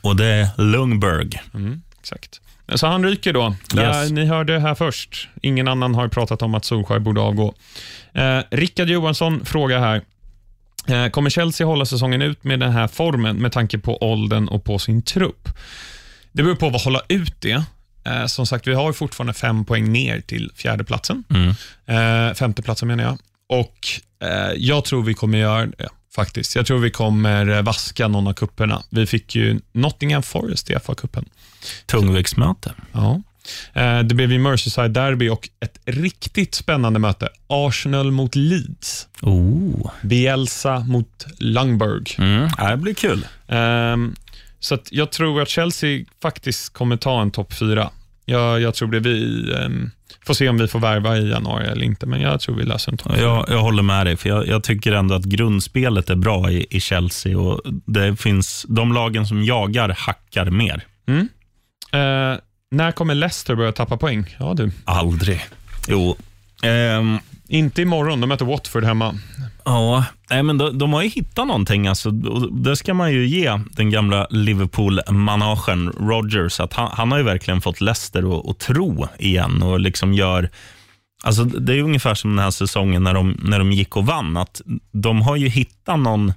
[0.00, 1.42] Och det är Lundberg.
[1.54, 2.40] Mm, exakt.
[2.74, 3.54] Så han ryker då.
[3.76, 4.10] Yes.
[4.10, 5.28] Ni hörde det här först.
[5.42, 7.54] Ingen annan har pratat om att Solskjaer borde avgå.
[8.12, 10.02] Eh, Rickard Johansson frågar här.
[10.88, 14.64] Eh, kommer Chelsea hålla säsongen ut med den här formen med tanke på åldern och
[14.64, 15.48] på sin trupp?
[16.32, 17.62] Det beror på vad hålla ut det.
[18.04, 21.24] Eh, som sagt, vi har fortfarande fem poäng ner till fjärdeplatsen.
[21.30, 21.48] Mm.
[21.86, 23.18] Eh, femteplatsen menar jag.
[23.48, 23.86] Och
[24.28, 25.88] eh, Jag tror vi kommer göra det
[26.18, 26.56] faktiskt.
[26.56, 28.82] Jag tror vi kommer eh, vaska någon av kupperna.
[28.90, 31.24] Vi fick ju Nottingham Forest i FA-cupen.
[31.86, 32.72] Tungviktsmöte.
[32.92, 33.22] Ja.
[33.74, 37.28] Eh, Det blev ju Merseyside Derby och ett riktigt spännande möte.
[37.46, 39.08] Arsenal mot Leeds.
[39.22, 39.90] Oh.
[40.02, 42.04] Bielsa mot Lundberg.
[42.18, 42.48] Mm.
[42.70, 43.26] Det blir kul.
[43.48, 44.14] Ehm,
[44.60, 47.90] Så jag tror att Chelsea faktiskt kommer ta en topp fyra.
[48.28, 49.00] Jag, jag tror det.
[49.00, 49.90] Vi ehm,
[50.26, 52.92] får se om vi får värva i januari eller inte, men jag tror vi löser
[52.92, 53.18] en fyra.
[53.18, 56.66] Jag, jag håller med dig, för jag, jag tycker ändå att grundspelet är bra i,
[56.70, 57.38] i Chelsea.
[57.38, 60.84] Och det finns De lagen som jagar hackar mer.
[61.92, 62.38] Eh,
[62.70, 64.36] när kommer Leicester börja tappa poäng?
[64.38, 64.70] Ja du.
[64.84, 65.40] Aldrig.
[65.88, 66.16] Jo.
[66.62, 67.18] Ehm,
[67.48, 69.14] inte imorgon, de möter Watford hemma.
[69.64, 71.86] ja, nej, men de, de har ju hittat någonting.
[71.86, 72.10] Alltså,
[72.50, 76.60] det ska man ju ge den gamla Liverpool-managen Rodgers.
[76.60, 80.50] Att han, han har ju verkligen fått Leicester att, att tro igen och liksom gör
[81.22, 84.36] Alltså, det är ungefär som den här säsongen när de, när de gick och vann.
[84.36, 86.32] Att de har ju hittat någon...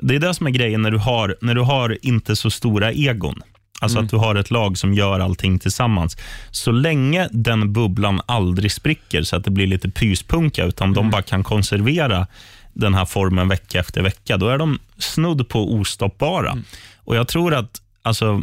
[0.00, 2.92] Det är det som är grejen när du har, när du har inte så stora
[2.92, 3.42] egon.
[3.80, 6.16] Alltså att du har ett lag som gör allting tillsammans.
[6.50, 11.22] Så länge den bubblan aldrig spricker så att det blir lite pyspunka, utan de bara
[11.22, 12.26] kan konservera
[12.72, 16.58] den här formen vecka efter vecka, då är de snudd på ostoppbara.
[16.96, 18.42] Och Jag tror att alltså,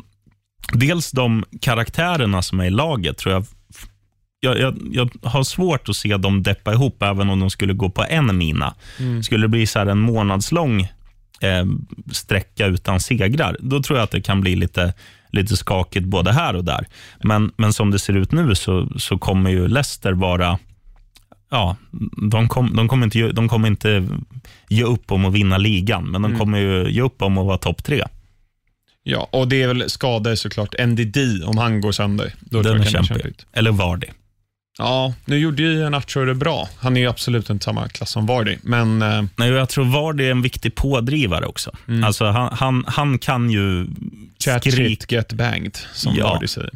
[0.74, 3.46] dels de karaktärerna som är i laget, tror jag
[4.40, 7.90] jag, jag, jag har svårt att se dem deppa ihop, även om de skulle gå
[7.90, 8.76] på en mina.
[9.24, 10.82] Skulle det bli så här en månadslång
[11.40, 11.66] eh,
[12.12, 14.94] sträcka utan segrar, då tror jag att det kan bli lite,
[15.36, 16.88] lite skakigt både här och där.
[17.24, 20.60] Men, men som det ser ut nu så, så kommer ju Leicester vara
[21.50, 21.76] Ja,
[22.32, 24.08] de, kom, de, kommer inte, de kommer inte
[24.70, 27.58] ge upp om att vinna ligan, men de kommer ju ge upp om att vara
[27.58, 28.04] topp tre.
[29.04, 30.76] Ja, och det är väl skador såklart.
[30.86, 32.34] NDD, om han går sönder.
[32.40, 33.08] Då Den är kämpig.
[33.08, 33.46] kämpigt.
[33.54, 34.08] Eller Vardy.
[34.78, 36.70] Ja, nu gjorde ju Nacho det bra.
[36.80, 40.24] Han är ju absolut inte samma klass som Vardy, men eh, Nej, jag tror Vardy
[40.26, 41.72] är en viktig pådrivare också.
[42.04, 43.88] Alltså, han, han, han kan ju
[44.46, 44.78] chat skrika.
[44.90, 46.42] shit get banged, som Ja.
[46.48, 46.70] Säger.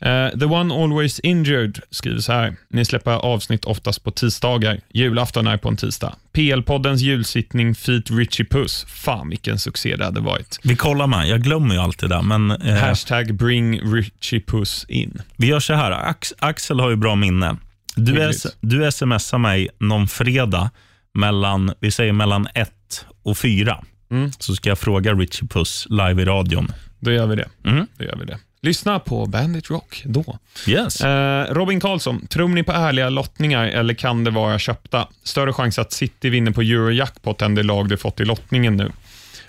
[0.00, 2.56] Eh, the one always injured skriver så här.
[2.70, 4.80] Ni släpper avsnitt oftast på tisdagar.
[4.94, 6.14] Julafton är på en tisdag.
[6.32, 8.84] PL-poddens julsittning Feet Richie Puss.
[8.88, 10.58] Fan vilken succé det hade varit.
[10.62, 11.28] Vi kollar med.
[11.28, 12.22] Jag glömmer ju alltid det.
[12.22, 15.22] Men eh, Hashtag bring Richie Puss in.
[15.36, 15.90] vi gör så här.
[15.90, 17.56] Ax, Axel har ju bra minne.
[17.96, 20.70] Du, du smsar mig någon fredag
[21.14, 23.84] mellan, vi säger mellan ett och fyra.
[24.10, 24.30] Mm.
[24.38, 26.72] Så ska jag fråga Richie Puss live i radion.
[27.00, 27.48] Då gör vi det.
[27.64, 27.86] Mm.
[27.98, 28.38] Då gör vi det.
[28.62, 30.38] Lyssna på Bandit Rock då.
[30.66, 31.00] Yes.
[31.00, 35.08] Eh, Robin Karlsson, tror ni på ärliga lottningar eller kan det vara köpta?
[35.22, 38.92] Större chans att City vinner på Eurojackpot än det lag de fått i lottningen nu.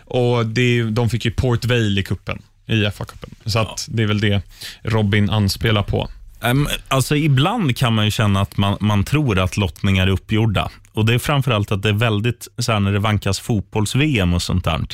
[0.06, 3.30] Och det, De fick ju Port Vale i kuppen i FA-cupen.
[3.46, 4.42] Så att det är väl det
[4.82, 6.10] Robin anspelar på.
[6.42, 10.70] Ehm, alltså ibland kan man ju känna att man, man tror att lottningar är uppgjorda.
[10.94, 14.42] Och Det är framförallt att det är väldigt, så här, när det vankas fotbolls-VM och
[14.42, 14.88] sånt där,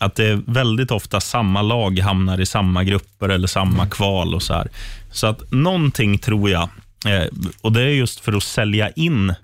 [0.00, 4.34] att det är väldigt ofta samma lag hamnar i samma grupper eller samma kval.
[4.34, 4.68] och Så här.
[5.12, 6.68] Så att någonting tror jag,
[7.06, 7.26] eh,
[7.60, 9.34] och det är just för att sälja in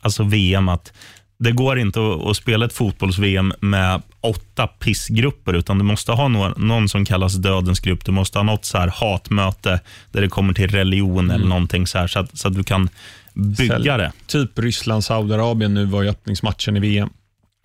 [0.00, 0.92] alltså VM, att
[1.40, 6.68] det går inte att, spela ett fotbolls-VM med åtta pissgrupper, utan du måste ha någon,
[6.68, 8.04] någon som kallas dödens grupp.
[8.04, 9.80] Du måste ha något så här hatmöte
[10.12, 12.88] där det kommer till religion eller någonting så här, så att, så att du kan
[13.34, 14.12] bygga det.
[14.26, 17.08] Typ Ryssland-Saudiarabien nu var i öppningsmatchen i VM.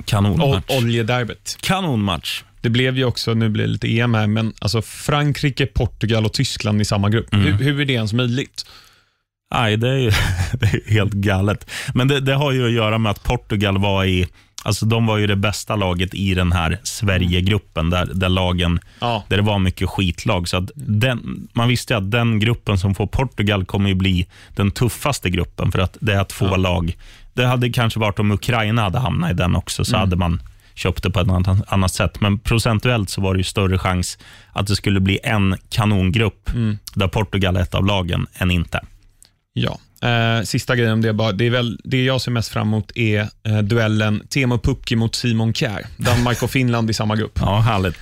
[0.05, 0.77] Kanonmatch.
[0.77, 1.57] Oljederbyt.
[1.61, 2.43] Kanonmatch.
[2.61, 6.33] Det blev ju också, nu blir det lite EM här, men alltså Frankrike, Portugal och
[6.33, 7.33] Tyskland i samma grupp.
[7.33, 8.65] Hur, hur är det ens möjligt?
[9.53, 10.11] Nej, det är ju
[10.53, 11.71] det är helt galet.
[11.93, 14.27] Men det, det har ju att göra med att Portugal var i
[14.63, 19.23] Alltså de var ju det bästa laget i den här Sverigegruppen, där, där, lagen, Ja.
[19.29, 20.47] där det var mycket skitlag.
[20.47, 24.71] Så den, man visste ju att den gruppen som får Portugal kommer ju bli den
[24.71, 26.55] tuffaste gruppen, för att det är två Ja.
[26.55, 26.97] lag.
[27.33, 30.41] Det hade kanske varit om Ukraina hade hamnat i den också, så hade man
[30.75, 32.19] köpt det på ett annat, annat sätt.
[32.21, 34.17] Men procentuellt så var det ju större chans
[34.53, 36.49] att det skulle bli en kanongrupp,
[36.95, 38.81] där Portugal är ett av lagen, än inte.
[39.57, 39.79] Ja.
[40.09, 42.91] Eh, sista grejen om det, bara, det, är väl, det jag ser mest fram emot
[42.95, 45.87] är eh, duellen Teemu Pukki mot Simon Kjær.
[45.97, 47.39] Danmark och Finland i samma grupp.
[47.41, 47.97] Ja, härligt.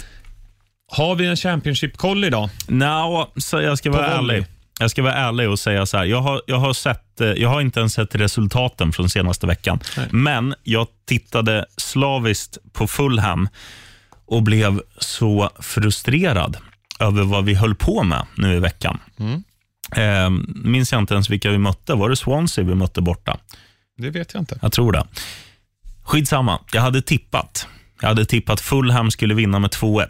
[0.91, 2.49] Har vi en Championship-koll idag?
[2.67, 4.35] No, så jag ska vara volley.
[4.35, 4.47] ärlig.
[4.79, 6.05] Jag ska vara ärlig och säga så här.
[6.05, 9.79] Jag har, jag har, sett, eh, jag har inte ens sett resultaten från senaste veckan.
[9.97, 10.07] Nej.
[10.11, 13.49] Men jag tittade slaviskt på Fulham
[14.25, 16.57] och blev så frustrerad
[16.99, 18.99] över vad vi höll på med nu i veckan.
[19.19, 19.43] Mm.
[19.95, 21.95] Eh, minns jag inte ens vilka vi mötte.
[21.95, 23.37] Var det Swansea vi mötte borta?
[23.97, 24.59] Det vet jag inte.
[24.61, 25.07] Jag tror det.
[26.03, 26.59] Skitsamma.
[26.73, 27.67] Jag hade tippat.
[28.01, 30.07] Jag hade tippat Fulham skulle vinna med 2-1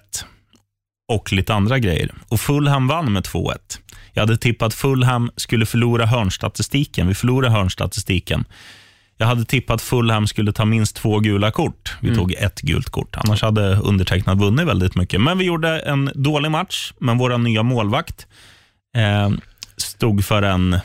[1.07, 2.11] och lite andra grejer.
[2.29, 3.57] Och Fulham vann med 2-1.
[4.13, 7.07] Jag hade tippat Fulham skulle förlora hörnstatistiken.
[7.07, 8.45] Vi förlorade hörnstatistiken.
[9.17, 11.95] Jag hade tippat Fulham skulle ta minst två gula kort.
[12.01, 13.15] Vi tog ett gult kort.
[13.17, 15.21] Annars hade undertecknad vunnit väldigt mycket.
[15.21, 18.27] Men vi gjorde en dålig match, men vår nya målvakt
[18.95, 19.29] eh,
[19.77, 20.79] stod för en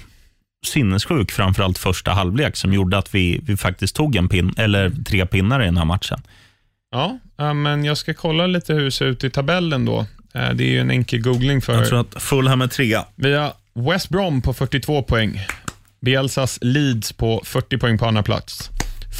[0.66, 5.26] sinnessjuk, framförallt första halvlek, som gjorde att vi, vi faktiskt tog en pin, eller tre
[5.26, 6.22] pinnar i den här matchen.
[6.90, 7.18] Ja,
[7.54, 10.06] men jag ska kolla lite hur det ser ut i tabellen då.
[10.34, 11.72] Eh, Det är ju en enkel googling för...
[11.74, 13.04] Jag tror att Fulham är trea.
[13.14, 15.40] Vi har West Brom på 42 poäng.
[16.00, 18.70] Bielsas Leeds på 40 poäng på andra plats.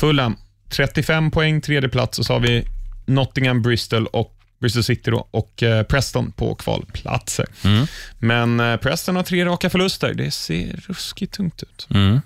[0.00, 0.36] Fulham
[0.68, 2.18] 35 poäng, tredje plats.
[2.18, 2.64] Och så har vi
[3.06, 7.46] Nottingham, Bristol och Bristol City då, och eh, Preston på kvalplatser.
[7.64, 7.86] Mm.
[8.18, 10.14] Men eh, Preston har tre raka förluster.
[10.14, 11.88] Det ser ruskigt tungt ut.
[11.90, 12.20] Mm.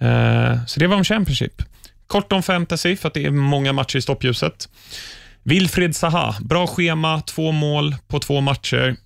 [0.00, 1.62] Eh, så det var om Championship.
[2.06, 4.68] Kort om fantasy, för att det är många matcher i stoppljuset.
[5.42, 8.96] Wilfred Zaha, bra schema, två mål på två matcher.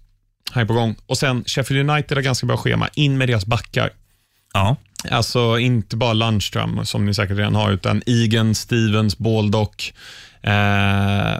[0.53, 0.97] Här är på gång.
[1.07, 2.89] Och sen Sheffield United har ganska bra schema.
[2.95, 3.91] In med deras backar.
[4.53, 4.77] Ja.
[5.11, 9.95] Alltså inte bara Lundström, som ni säkert redan har, utan Egan, Stevens, Baldock,
[10.43, 10.53] eh,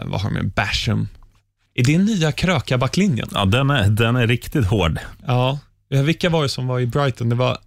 [0.05, 0.49] vad har de med?
[0.49, 1.07] Basham.
[1.79, 3.29] Är det nya kröka-backlinjen?
[3.33, 4.99] Ja, den är, den är riktigt hård.
[5.27, 5.59] Ja.
[5.89, 7.29] Ja, Vilka var det som var i Brighton?
[7.29, 7.57] Det var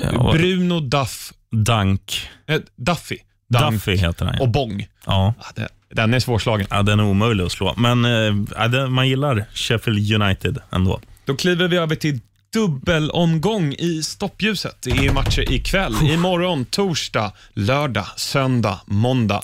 [0.00, 2.28] Ja, Bruno, Duff, Dunk.
[2.46, 3.16] eh, Duffy,
[3.48, 4.40] Dunk Duffy heter den.
[4.40, 4.86] och Bong.
[5.06, 5.34] Ja.
[5.38, 6.66] Ja, det, den är svårslagen.
[6.70, 7.74] ja, den är omöjlig att slå.
[7.76, 8.10] Men eh,
[8.56, 11.00] ja, det, man gillar Sheffield United ändå.
[11.24, 12.20] Då kliver vi över till
[12.52, 14.76] dubbelomgång i stoppljuset.
[14.82, 19.42] Det är matcher ikväll, imorgon, torsdag, lördag, söndag, måndag.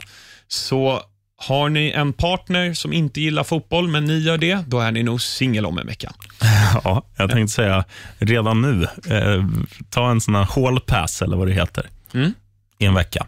[0.49, 1.01] Så
[1.43, 5.03] har ni en partner som inte gillar fotboll, men ni gör det, då är ni
[5.03, 6.13] nog singel om en vecka.
[6.85, 7.85] Ja, jag tänkte säga
[8.19, 8.83] redan nu,
[9.17, 9.45] eh,
[9.91, 12.35] ta en sån här hall pass eller vad det heter, Mm.
[12.79, 13.27] i en vecka.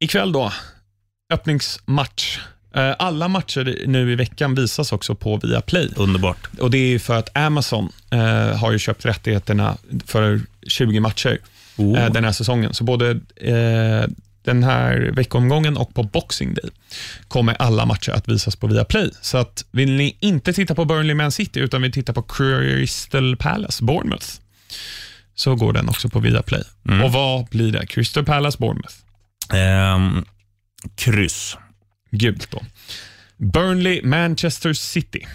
[0.00, 0.52] Ikväll då,
[1.32, 2.38] öppningsmatch.
[2.74, 5.90] Eh, Alla matcher nu i veckan visas också på Viaplay.
[5.96, 6.48] Underbart.
[6.60, 9.76] Och Det är för att Amazon eh, har ju köpt rättigheterna
[10.06, 11.38] för 20 matcher
[11.76, 11.98] Oh.
[11.98, 12.74] eh, den här säsongen.
[12.74, 14.08] Så både eh,
[14.44, 16.70] den här veckomgången och på Boxing Day
[17.28, 19.10] kommer alla matcher att visas på Viaplay.
[19.20, 23.36] Så att vill ni inte titta på Burnley Man City utan vill titta på Crystal
[23.36, 24.26] Palace Bournemouth
[25.34, 26.62] så går den också på Viaplay.
[26.88, 27.02] Mm.
[27.02, 27.86] Och vad blir det?
[27.86, 28.94] Crystal Palace Bournemouth.
[29.52, 30.24] Ehm,
[30.94, 31.56] kryss.
[32.10, 32.62] Gult då.
[33.36, 35.26] Burnley Manchester City.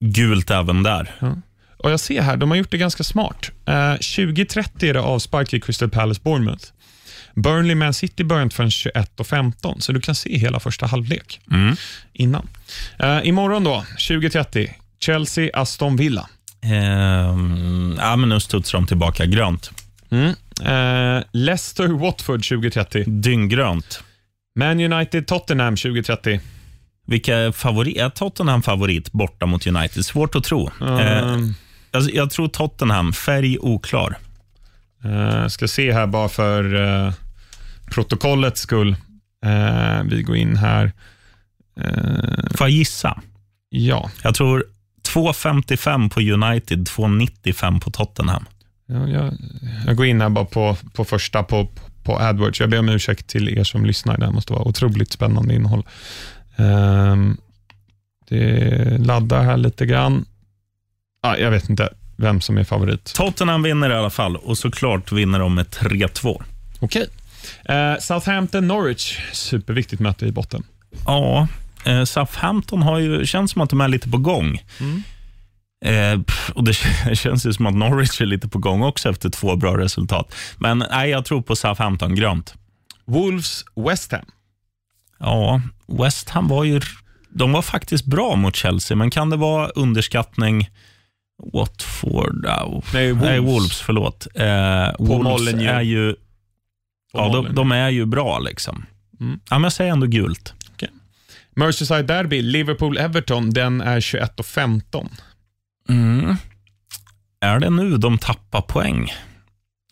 [0.00, 1.14] Gult även där.
[1.78, 3.50] Och Jag ser här, de har gjort det ganska smart.
[3.66, 6.64] Eh, 20.30 är det avspark i Crystal Palace Bournemouth.
[7.36, 11.76] Burnley Man City börjar inte förrän 21.15, så du kan se hela första halvlek Mm.
[12.12, 12.48] innan.
[12.98, 14.70] Eh, imorgon då, 20.30,
[15.00, 16.28] Chelsea Aston Villa.
[16.62, 19.70] Ehm, ja, men nu studsar de tillbaka grönt.
[20.10, 20.34] Mm.
[20.64, 23.04] Eh, Leicester Watford 20.30.
[23.20, 24.02] Dynggrönt.
[24.58, 26.40] Man United Tottenham 20.30.
[27.06, 27.96] Vilka favorit?
[27.96, 30.04] Är Tottenham favorit borta mot United?
[30.04, 30.70] Svårt att tro.
[30.80, 31.54] Eh, Mm.
[31.92, 34.18] alltså, jag tror Tottenham, färg oklar.
[35.04, 36.74] Eh, ska se här bara för
[37.06, 37.12] eh,
[37.90, 38.96] protokollets skull.
[39.44, 40.92] Eh, vi går in här.
[41.80, 43.20] Eh, Får jag gissa?
[43.68, 44.10] ja.
[44.22, 44.64] Jag tror
[45.14, 48.44] 2,55 på United, 2,95 på Tottenham.
[48.86, 49.34] Ja, jag,
[49.86, 51.68] jag går in här bara på, på första på,
[52.02, 52.60] på AdWords.
[52.60, 54.18] Jag ber om ursäkt till er som lyssnar.
[54.18, 55.86] Det här måste vara otroligt spännande innehåll.
[56.56, 57.36] Ehm,
[58.28, 60.24] det laddar här lite grann.
[61.20, 63.04] Ah, jag vet inte vem som är favorit.
[63.14, 66.42] Tottenham vinner i alla fall och såklart vinner de med 3-2.
[66.80, 67.06] Okej.
[67.64, 69.18] Eh, Southampton-Norwich.
[69.32, 70.62] Superviktigt möte i botten.
[71.06, 71.48] Ja,
[71.84, 74.62] eh, Southampton har ju, känns som att de är lite på gång.
[74.80, 75.02] Mm.
[75.84, 76.20] Eh,
[76.54, 76.74] och Det
[77.16, 80.34] känns ju som att Norwich är lite på gång också efter två bra resultat.
[80.58, 82.54] Men nej, jag tror på Southampton grönt.
[83.04, 84.26] Wolves-West Ham.
[85.18, 86.80] Ja, West Ham var ju
[87.38, 90.70] de var faktiskt bra mot Chelsea, men kan det vara underskattning?
[91.52, 92.46] Watford?
[92.46, 92.82] Oh.
[92.92, 93.28] Nej, Wolves.
[93.28, 94.26] Nej, Wolves förlåt.
[94.34, 96.14] Eh, Wolves är ju,
[97.16, 98.38] ja, de, de är ju bra.
[98.38, 98.86] liksom.
[99.20, 99.40] Mm.
[99.50, 100.54] Ja, men jag säger ändå gult.
[101.56, 105.08] Merseyside Derby, Liverpool-Everton, den är 21.15.
[105.88, 106.36] Mm.
[107.40, 109.12] Är det nu de tappar poäng?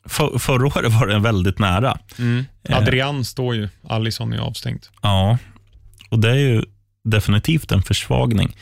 [0.06, 1.98] För, förra året var det väldigt nära.
[2.18, 2.44] Mm.
[2.68, 4.86] Adrian står ju, Alisson är avstängd.
[5.02, 5.38] Ja,
[6.10, 6.64] och det är ju
[7.04, 8.56] definitivt en försvagning.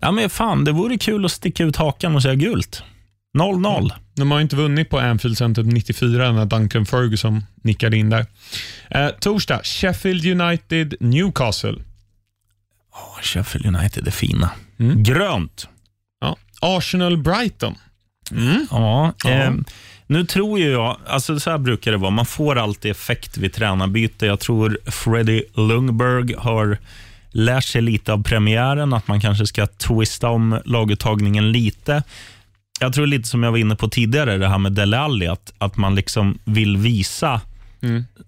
[0.00, 2.82] Ja, men fan, det vore kul att sticka ut hakan och säga gult.
[3.34, 3.90] 0-0.
[4.14, 8.26] De har inte vunnit på Anfield sedan typ 94 när Duncan Ferguson nickade in där.
[8.90, 11.74] Eh, torsdag, Sheffield United, Newcastle.
[12.92, 14.50] Oh, Sheffield United är fina.
[14.96, 15.68] Grönt.
[16.20, 16.36] Ja.
[16.60, 17.74] Arsenal, Brighton.
[18.70, 19.52] Ja, Eh,
[20.06, 23.52] nu tror ju jag, alltså så här brukar det vara, man får alltid effekt vid
[23.52, 24.26] tränarbyte.
[24.26, 26.78] Jag tror Freddie Lundberg har
[27.30, 32.02] lärt sig lite av premiären, att man kanske ska twista om laguttagningen lite.
[32.80, 35.52] Jag tror lite som jag var inne på tidigare, det här med Dele Alli, att,
[35.58, 37.40] att man liksom vill visa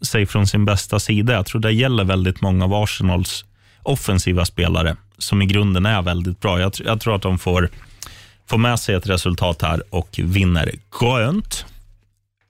[0.00, 1.32] sig från sin bästa sida.
[1.32, 3.44] Jag tror det gäller väldigt många av Arsenals
[3.82, 6.60] offensiva spelare, som i grunden är väldigt bra.
[6.60, 7.70] Jag, jag tror att de får,
[8.46, 11.66] får med sig ett resultat här och vinner grönt.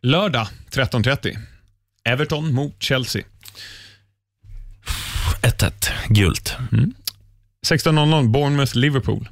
[0.03, 1.39] Lördag 13.30.
[2.05, 3.23] Everton mot Chelsea.
[5.43, 6.57] 1-1, gult.
[7.67, 9.27] 16.00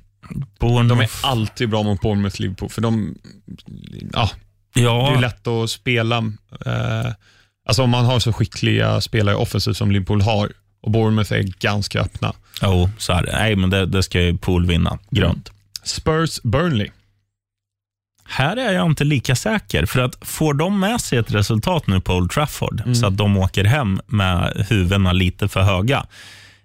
[0.58, 0.88] Bournemouth.
[0.88, 3.14] De är alltid bra mot Bournemouth, Liverpool, för de...
[4.12, 4.30] Ja,
[4.74, 6.16] det ja, är lätt att spela.
[6.66, 7.12] Eh,
[7.66, 10.52] alltså om man har så skickliga spelare offensivt som Liverpool har
[10.82, 12.32] och Bournemouth är ganska öppna.
[12.62, 13.32] jo, så är det.
[13.32, 14.98] Nej, men det, det ska ju Pool vinna.
[15.10, 15.50] Grönt.
[15.82, 16.90] Spurs, Burnley.
[18.26, 22.00] Här är jag inte lika säker, för att får de med sig ett resultat nu
[22.00, 26.06] på Old Trafford, så att de åker hem med huvudena lite för höga,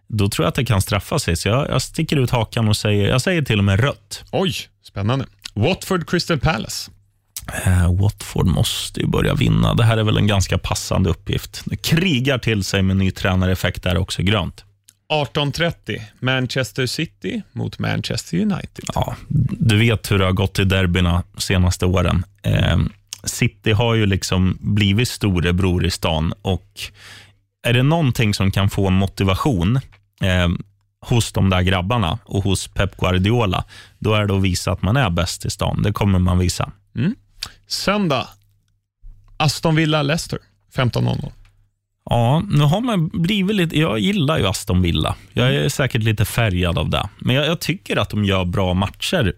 [0.10, 1.38] då tror jag att det kan straffa sig.
[1.38, 4.24] Så jag, jag sticker ut hakan och säger, jag säger till och med rött.
[4.32, 5.26] Oj, spännande.
[5.54, 6.92] Watford, Crystal Palace.
[7.66, 9.74] Eh, Watford måste ju börja vinna.
[9.74, 11.62] Det här är väl en ganska passande uppgift.
[11.66, 14.64] Det krigar till sig med ny tränareffekt där också, grönt.
[15.14, 18.86] 18.30 Manchester City mot Manchester United.
[18.96, 19.16] Ja,
[19.50, 22.26] du vet hur det har gått i derbyna senaste åren.
[22.44, 22.78] Eh,
[23.24, 26.82] City har ju liksom blivit storebror i stan och
[27.68, 29.80] är det någonting som kan få motivation
[30.24, 30.48] eh,
[31.02, 33.64] hos de där grabbarna och hos Pep Guardiola,
[34.00, 35.82] då är det att visa att man är bäst i stan.
[35.84, 36.72] Det kommer man visa.
[37.68, 38.28] Söndag
[39.38, 40.40] Aston Villa, Leicester
[40.76, 41.32] 15.00.
[42.06, 43.80] Ja, nu har man blivit lite...
[43.80, 45.16] Jag gillar ju Aston Villa.
[45.34, 47.10] Jag är säkert lite färgad av det.
[47.20, 49.34] Men jag, jag tycker att de gör bra matcher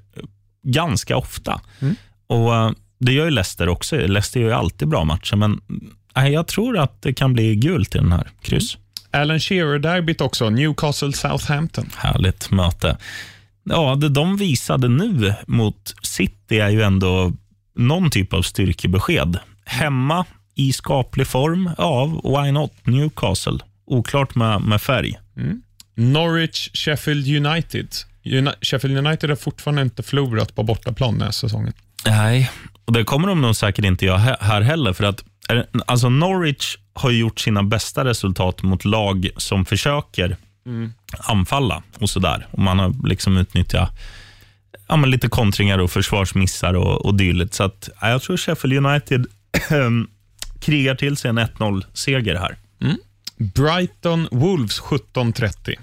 [0.64, 1.62] ganska ofta.
[2.28, 3.96] Och eh, Det gör ju Leicester också.
[3.96, 5.62] Leicester gör ju alltid bra matcher, men
[6.16, 8.30] nej, jag tror att det kan bli gult i den här.
[8.42, 8.78] Kryss.
[9.12, 11.90] Alan Shearer-derbyt också, Newcastle, Southampton.
[11.98, 12.98] Härligt möte.
[13.64, 17.34] Ja, det de visade nu mot City är ju ändå
[17.76, 19.40] någon typ av styrkebesked.
[19.66, 22.72] Hemma i skaplig form, ja, why not?
[22.84, 23.60] Newcastle.
[23.86, 25.20] Oklart med, med färg.
[25.96, 27.88] Norwich, Sheffield United.
[28.24, 31.74] Uni- Sheffield United har fortfarande inte förlorat på bortaplan den här säsongen.
[32.06, 32.52] Nej,
[32.86, 34.94] och det kommer de nog säkert inte göra här heller.
[34.94, 35.24] För att,
[35.86, 40.38] alltså Norwich har gjort sina bästa resultat mot lag som försöker
[41.20, 42.48] anfalla och sådär.
[42.52, 43.92] Och man har liksom utnyttjat
[44.88, 47.54] ja, men lite kontringar och försvarsmissar och, och dylikt.
[47.54, 49.26] Så att, ja, jag tror Sheffield United
[50.60, 52.58] krigar till sig en 1-0-seger här.
[53.38, 55.76] Brighton, Wolves 17.30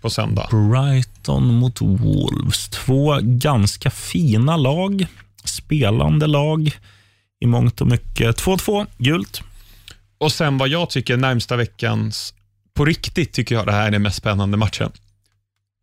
[0.00, 0.48] på söndag.
[0.50, 2.68] Brighton mot Wolves.
[2.68, 5.06] Två ganska fina lag.
[5.44, 6.70] Spelande lag
[7.40, 8.42] i mångt och mycket.
[8.42, 9.42] 2-2, gult.
[10.18, 12.34] Och sen vad jag tycker närmsta veckans,
[12.74, 14.92] på riktigt tycker jag det här är den mest spännande matchen.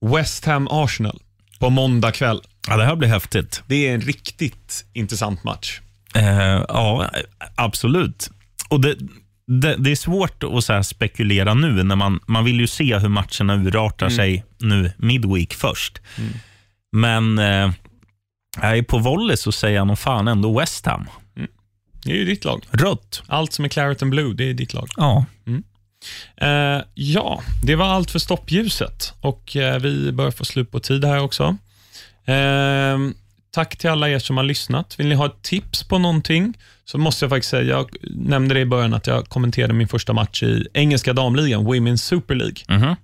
[0.06, 1.20] West Ham-Arsenal
[1.60, 2.42] på måndag kväll.
[2.68, 3.64] Ja, det här blir häftigt.
[3.68, 5.82] Det är en riktigt intressant match.
[6.16, 7.10] Eh, ja,
[7.56, 8.30] absolut.
[8.70, 8.96] Och det,
[9.48, 11.84] det, det är svårt att så spekulera nu.
[11.84, 16.02] när man, man vill ju se hur matcherna urartar sig nu midweek först.
[16.92, 21.08] Men eh, på volley så säger jag nog fan ändå West Ham.
[22.06, 22.64] Det är ju ditt lag.
[22.72, 23.24] Rött.
[23.28, 24.90] Allt som är Claret and Blue, det är ditt lag.
[24.98, 25.26] Ja.
[26.38, 31.06] Eh, ja, det var allt för stoppljuset och eh, vi börjar få slut på tid
[31.06, 31.58] här också.
[32.26, 32.98] Eh,
[33.52, 35.00] tack till alla er som har lyssnat.
[35.00, 36.54] Vill ni ha ett tips på någonting
[36.86, 40.14] så måste jag faktiskt säga, jag nämnde det i början att jag kommenterade min första
[40.14, 42.56] match i engelska damligan, Women's Super League.
[42.68, 42.96] Mhm.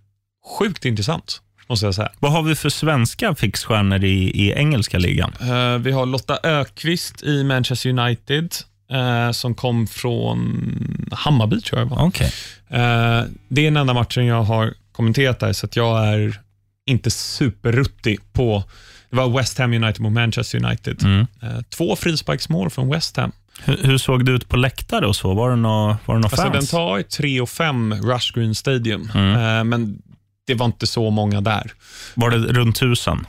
[0.59, 2.11] Sjukt intressant, måste jag säga.
[2.19, 5.33] Vad har vi för svenska fixstjärnor i, i engelska ligan?
[5.41, 8.55] Eh, vi har Lotta Ökvist i Manchester United
[8.91, 12.05] eh, som kom från Hammarby tror jag det var.
[12.07, 12.31] Okej.
[12.69, 16.39] Eh, det är den enda matchen jag har kommenterat där, så att jag är
[16.85, 18.63] inte superruttig på...
[19.09, 21.03] Det var West Ham United mot Manchester United.
[21.03, 21.27] Mm.
[21.41, 23.31] Eh, två frisparksmål från West Ham.
[23.63, 25.33] Hur, hur såg det ut på läktare och så?
[25.33, 26.69] Var det några var det nå Alltså, den fans?
[26.71, 29.57] tar 3 och 5 Rush Green Stadium, Mm.
[29.57, 30.01] eh, men
[30.47, 31.71] det var inte så många där.
[32.15, 33.25] Var det runt tusen?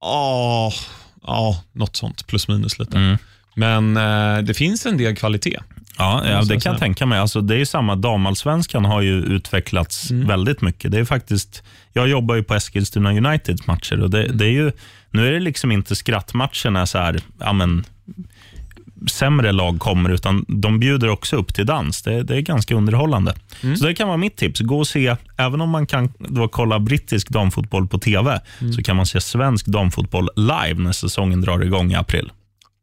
[0.00, 0.72] Ja,
[1.26, 2.26] ja något sånt.
[2.26, 2.96] Plus minus lite.
[2.96, 3.18] Mm.
[3.54, 5.58] Men eh, det finns en del kvalitet.
[5.98, 7.18] Ja, ja det kan jag tänka mig.
[7.18, 10.28] Alltså, det är ju samma, damallsvenskan har ju utvecklats Mm.
[10.28, 10.90] väldigt mycket.
[10.92, 14.36] Det är faktiskt, jag jobbar ju på Eskilstuna Uniteds matcher och det, Mm.
[14.36, 14.72] det är ju,
[15.10, 17.84] nu är det liksom inte skrattmatcherna så här, ja, men,
[19.10, 22.02] sämre lag kommer, utan de bjuder också upp till dans.
[22.02, 23.34] Det, det är ganska underhållande.
[23.62, 23.76] Mm.
[23.76, 24.60] Så det kan vara mitt tips.
[24.60, 28.72] Gå och se, även om man kan då kolla brittisk damfotboll på TV, Mm.
[28.72, 32.30] så kan man se svensk damfotboll live när säsongen drar igång i april.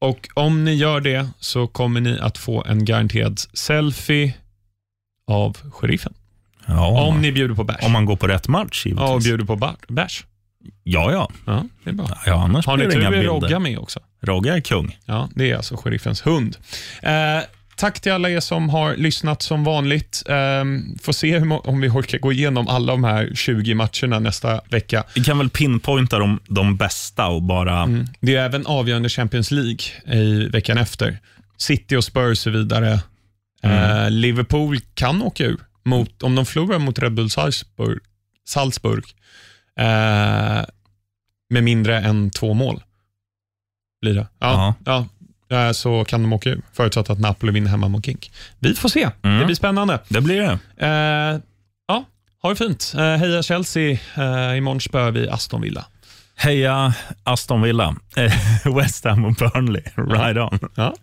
[0.02, 4.34] Och Om ni gör det så kommer ni att få en garanterad selfie
[5.28, 6.14] av sheriffen.
[6.66, 7.84] Ja, Om ni bjuder på bärs.
[7.86, 9.08] om man går på rätt match givetvis.
[9.10, 10.26] Ja, och bjuder på bärs.
[10.84, 11.30] Ja, ja.
[11.46, 12.08] Ja, det är bra.
[12.26, 13.24] ja annars Har ni tur är.
[13.24, 14.00] Rogga med också.
[14.22, 14.98] Rogga är kung.
[15.06, 16.58] Ja, det är alltså sheriffens hund.
[17.02, 17.12] Eh,
[17.82, 20.24] tack till alla er som har lyssnat som vanligt.
[20.30, 20.64] Eh,
[21.02, 25.04] får se om vi orkar gå igenom alla de här 20 matcherna nästa vecka.
[25.16, 27.82] Vi kan väl pinpointa de, de bästa och bara...
[27.82, 28.06] Mm.
[28.20, 31.20] Det är även avgörande Champions League i veckan efter.
[31.58, 33.00] City och Spurs och vidare.
[33.64, 35.60] Eh, Liverpool kan åka ur.
[35.84, 38.00] Mot, om de förlorar mot Red Bull Salzburg,
[38.46, 39.04] Salzburg
[39.80, 40.66] eh,
[41.50, 42.84] med mindre än två mål.
[44.02, 44.28] Blir det.
[44.40, 45.06] Ja, ja.
[45.52, 48.32] Eh, så kan de åka ur, förutsatt att Napoli vinner hemma mot Gink.
[48.60, 49.10] Vi får se.
[49.24, 49.40] Mm.
[49.40, 50.00] Det blir spännande.
[50.08, 50.86] Det blir det.
[50.88, 51.40] Eh,
[51.88, 52.06] ja,
[52.42, 52.94] ha det fint.
[52.98, 53.92] Eh, heja Chelsea.
[54.18, 55.86] Eh, imorgon spöar vi Aston Villa.
[56.36, 56.94] Heja
[57.24, 58.34] Aston Villa, Eh,
[58.76, 59.82] West Ham och Burnley.
[59.96, 60.60] Right on.
[60.76, 60.94] Ja.